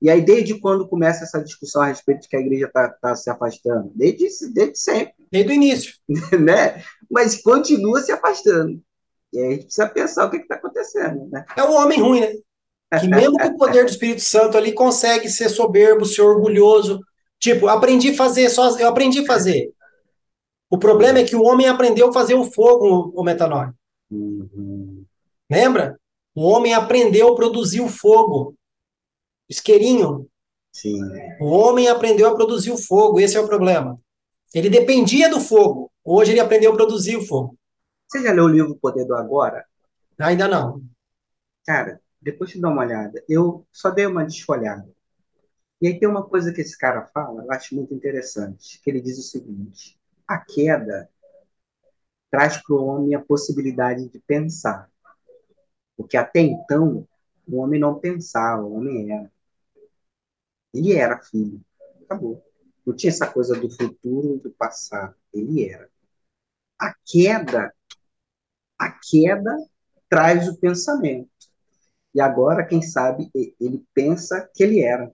[0.00, 3.28] E aí, desde quando começa essa discussão a respeito de que a igreja está se
[3.28, 3.90] afastando?
[3.94, 5.94] Desde, desde sempre, Desde o início.
[6.40, 6.82] né?
[7.10, 8.80] Mas continua se afastando.
[9.32, 11.44] E aí a gente precisa pensar o que está acontecendo, né?
[11.56, 12.32] É um homem ruim, né?
[12.98, 17.00] Que mesmo com o poder do Espírito Santo ali consegue ser soberbo, ser orgulhoso.
[17.38, 19.72] Tipo, aprendi a fazer só, eu aprendi a fazer.
[20.70, 23.72] O problema é que o homem aprendeu a fazer o fogo, o metanol.
[24.10, 25.04] Uhum.
[25.50, 25.98] Lembra?
[26.34, 28.54] O homem aprendeu a produzir o fogo.
[29.48, 30.28] Isqueirinho.
[30.72, 31.00] Sim.
[31.40, 33.98] O homem aprendeu a produzir o fogo, esse é o problema.
[34.54, 35.90] Ele dependia do fogo.
[36.04, 37.56] Hoje ele aprendeu a produzir o fogo.
[38.06, 39.64] Você já leu o livro Poder do Agora?
[40.18, 40.82] Ainda não.
[41.66, 43.22] Cara, depois te dá uma olhada.
[43.28, 44.88] Eu só dei uma desfolhada.
[45.80, 49.00] E aí tem uma coisa que esse cara fala, eu acho muito interessante, que ele
[49.00, 51.08] diz o seguinte: a queda
[52.30, 54.90] traz para o homem a possibilidade de pensar.
[55.96, 57.06] Porque até então,
[57.46, 59.30] o homem não pensava, o homem era.
[60.72, 61.60] Ele era filho.
[62.04, 62.42] Acabou.
[62.86, 65.14] Não tinha essa coisa do futuro e do passado.
[65.32, 65.90] Ele era.
[66.78, 67.74] A queda,
[68.78, 69.56] a queda
[70.08, 71.30] traz o pensamento.
[72.14, 75.12] E agora, quem sabe, ele pensa que ele era.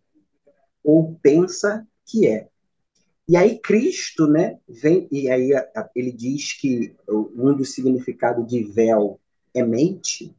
[0.85, 2.49] Ou pensa que é.
[3.27, 5.51] E aí Cristo, né, vem e aí
[5.97, 9.19] ele diz que um dos significados de véu
[9.55, 10.37] é mente,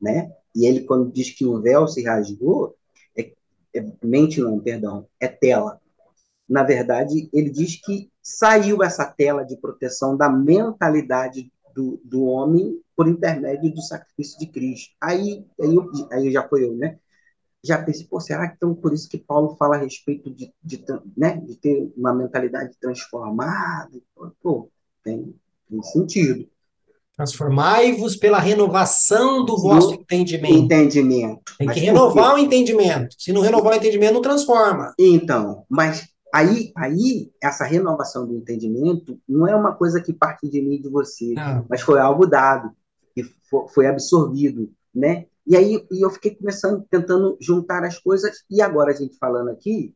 [0.00, 0.32] né?
[0.54, 2.76] E ele quando diz que o véu se rasgou,
[3.16, 3.32] é,
[3.74, 5.80] é mente não, perdão, é tela.
[6.48, 12.80] Na verdade, ele diz que saiu essa tela de proteção da mentalidade do, do homem
[12.96, 14.94] por intermédio do sacrifício de Cristo.
[15.00, 15.76] Aí, aí,
[16.12, 16.98] aí já foi eu, né?
[17.62, 20.84] Já pensei, pô, será que então por isso que Paulo fala a respeito de, de,
[21.16, 23.90] né, de ter uma mentalidade transformada?
[24.42, 24.70] Pô,
[25.04, 25.34] tem,
[25.68, 26.48] tem sentido.
[27.14, 30.54] Transformai-vos pela renovação do vosso entendimento.
[30.54, 31.54] Entendimento.
[31.58, 33.14] Tem que renovar o entendimento.
[33.18, 34.94] Se não renovar o entendimento, não transforma.
[34.98, 40.62] Então, mas aí, aí essa renovação do entendimento não é uma coisa que parte de
[40.62, 41.66] mim de você, Não.
[41.68, 42.70] mas foi algo dado,
[43.14, 43.22] que
[43.74, 45.26] foi absorvido, né?
[45.46, 49.50] E aí e eu fiquei começando, tentando juntar as coisas, e agora a gente falando
[49.50, 49.94] aqui,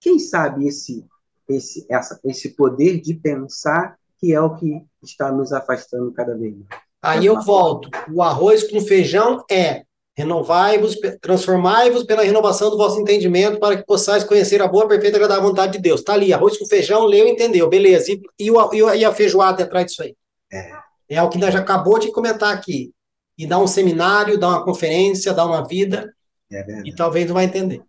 [0.00, 1.04] quem sabe esse,
[1.48, 6.54] esse, essa, esse poder de pensar que é o que está nos afastando cada vez
[6.54, 6.82] mais.
[7.02, 7.88] Aí eu volto.
[8.12, 9.84] O arroz com feijão é
[10.16, 15.20] renovai-vos, transformai-vos pela renovação do vosso entendimento para que possais conhecer a boa, perfeita e
[15.20, 16.02] agradável vontade de Deus.
[16.02, 18.10] Tá ali, arroz com feijão, leu, entendeu, beleza.
[18.10, 20.16] E, e, o, e a feijoada atrás disso aí?
[20.50, 20.72] É.
[21.10, 22.92] é o que nós já acabou de comentar aqui
[23.38, 26.14] e dar um seminário, dar uma conferência, dar uma vida,
[26.50, 27.82] é e talvez não vai entender.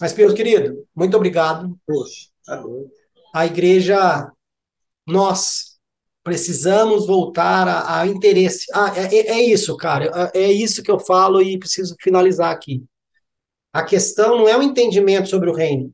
[0.00, 1.78] Mas, meus queridos, muito obrigado.
[1.86, 2.90] Poxa, tá doido.
[3.34, 4.30] A igreja
[5.06, 5.78] nós
[6.22, 8.66] precisamos voltar ao interesse.
[8.72, 10.30] Ah, é, é, é isso, cara.
[10.34, 12.84] É, é isso que eu falo e preciso finalizar aqui.
[13.72, 15.92] A questão não é o entendimento sobre o reino,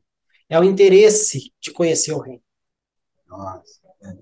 [0.49, 2.41] é o interesse de conhecer o reino.
[3.27, 3.79] Nossa.
[4.03, 4.15] É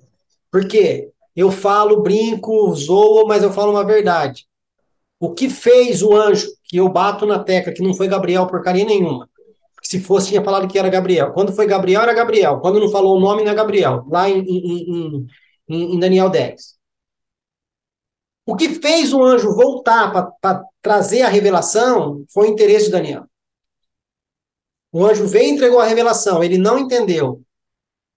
[0.52, 1.12] Por quê?
[1.36, 4.47] Eu falo, brinco, zoo, mas eu falo uma verdade.
[5.20, 8.86] O que fez o anjo, que eu bato na tecla, que não foi Gabriel porcaria
[8.86, 9.30] nenhuma.
[9.82, 11.32] Se fosse, tinha falado que era Gabriel.
[11.34, 12.60] Quando foi Gabriel, era Gabriel.
[12.60, 14.06] Quando não falou o nome, não é Gabriel.
[14.10, 15.28] Lá em, em,
[15.70, 16.78] em, em Daniel 10.
[18.46, 23.26] O que fez o anjo voltar para trazer a revelação foi o interesse de Daniel.
[24.92, 27.44] O anjo veio e entregou a revelação, ele não entendeu,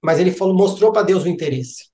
[0.01, 1.90] mas ele falou, mostrou para Deus o interesse.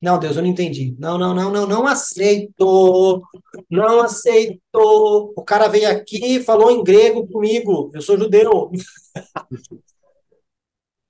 [0.00, 0.94] Não, Deus, eu não entendi.
[0.98, 3.22] Não, não, não, não, não aceito.
[3.70, 4.60] Não aceito.
[4.74, 7.90] O cara veio aqui e falou em grego comigo.
[7.94, 8.70] Eu sou judeu.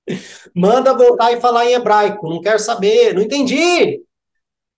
[0.55, 2.29] Manda voltar e falar em hebraico.
[2.29, 3.13] Não quero saber.
[3.13, 4.01] Não entendi.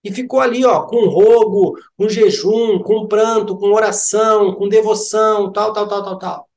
[0.02, 5.72] E ficou ali, ó, com rogo, com jejum, com pranto, com oração, com devoção, tal,
[5.72, 6.50] tal, tal, tal, tal.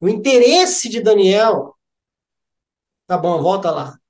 [0.00, 1.76] O interesse de Daniel.
[3.06, 4.01] Tá bom, volta lá.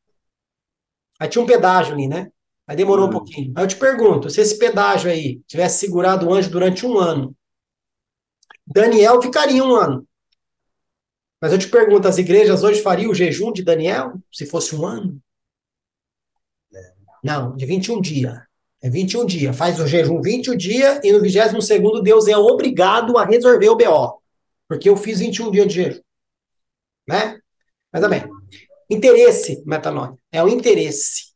[1.22, 2.32] Aí tinha um pedágio ali, né?
[2.66, 3.08] Aí demorou hum.
[3.08, 3.52] um pouquinho.
[3.54, 7.32] Aí eu te pergunto: se esse pedágio aí tivesse segurado o anjo durante um ano,
[8.66, 10.04] Daniel ficaria um ano.
[11.40, 14.84] Mas eu te pergunto: as igrejas hoje fariam o jejum de Daniel se fosse um
[14.84, 15.22] ano?
[16.74, 16.92] É.
[17.22, 18.40] Não, de 21 dias.
[18.82, 19.56] É 21 dias.
[19.56, 23.76] Faz o jejum 21 dias e no 22 segundo Deus é obrigado a resolver o
[23.76, 24.20] BO.
[24.66, 26.00] Porque eu fiz 21 dias de jejum.
[27.06, 27.38] Né?
[27.92, 28.24] Mas também.
[28.90, 30.20] Interesse, metanônio.
[30.32, 31.32] É o interesse.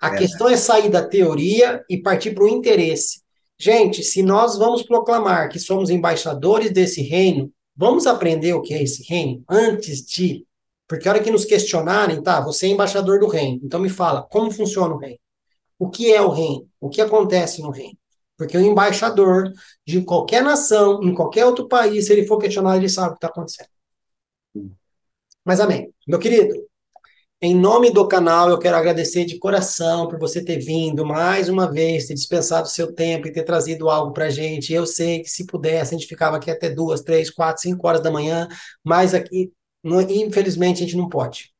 [0.00, 0.18] A é.
[0.18, 3.22] questão é sair da teoria e partir para o interesse.
[3.58, 8.82] Gente, se nós vamos proclamar que somos embaixadores desse reino, vamos aprender o que é
[8.82, 10.46] esse reino antes de.
[10.88, 14.22] Porque a hora que nos questionarem, tá, você é embaixador do reino, então me fala,
[14.22, 15.18] como funciona o reino?
[15.78, 16.68] O que é o reino?
[16.80, 17.96] O que acontece no reino?
[18.36, 19.52] Porque o embaixador
[19.86, 23.16] de qualquer nação, em qualquer outro país, se ele for questionado, ele sabe o que
[23.18, 23.68] está acontecendo.
[25.44, 25.92] Mas amém.
[26.08, 26.54] Meu querido,
[27.42, 31.70] em nome do canal, eu quero agradecer de coração por você ter vindo mais uma
[31.70, 34.72] vez, ter dispensado o seu tempo e ter trazido algo para gente.
[34.72, 38.02] Eu sei que se pudesse, a gente ficava aqui até duas, três, quatro, cinco horas
[38.02, 38.46] da manhã,
[38.84, 39.52] mas aqui,
[39.84, 41.50] infelizmente, a gente não pode.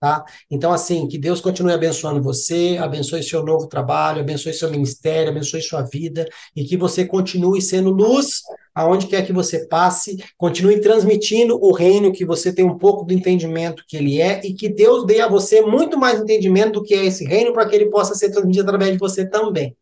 [0.00, 0.24] Tá?
[0.50, 5.60] Então, assim, que Deus continue abençoando você, abençoe seu novo trabalho, abençoe seu ministério, abençoe
[5.60, 8.40] sua vida e que você continue sendo luz
[8.74, 13.12] aonde quer que você passe, continue transmitindo o reino, que você tem um pouco do
[13.12, 16.94] entendimento que ele é e que Deus dê a você muito mais entendimento do que
[16.94, 19.76] é esse reino para que ele possa ser transmitido através de você também.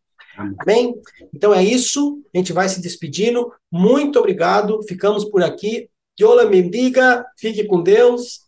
[0.59, 0.97] Amém?
[1.33, 3.53] Então é isso, a gente vai se despedindo.
[3.71, 5.89] Muito obrigado, ficamos por aqui.
[6.19, 8.48] Deus me diga, fique com Deus.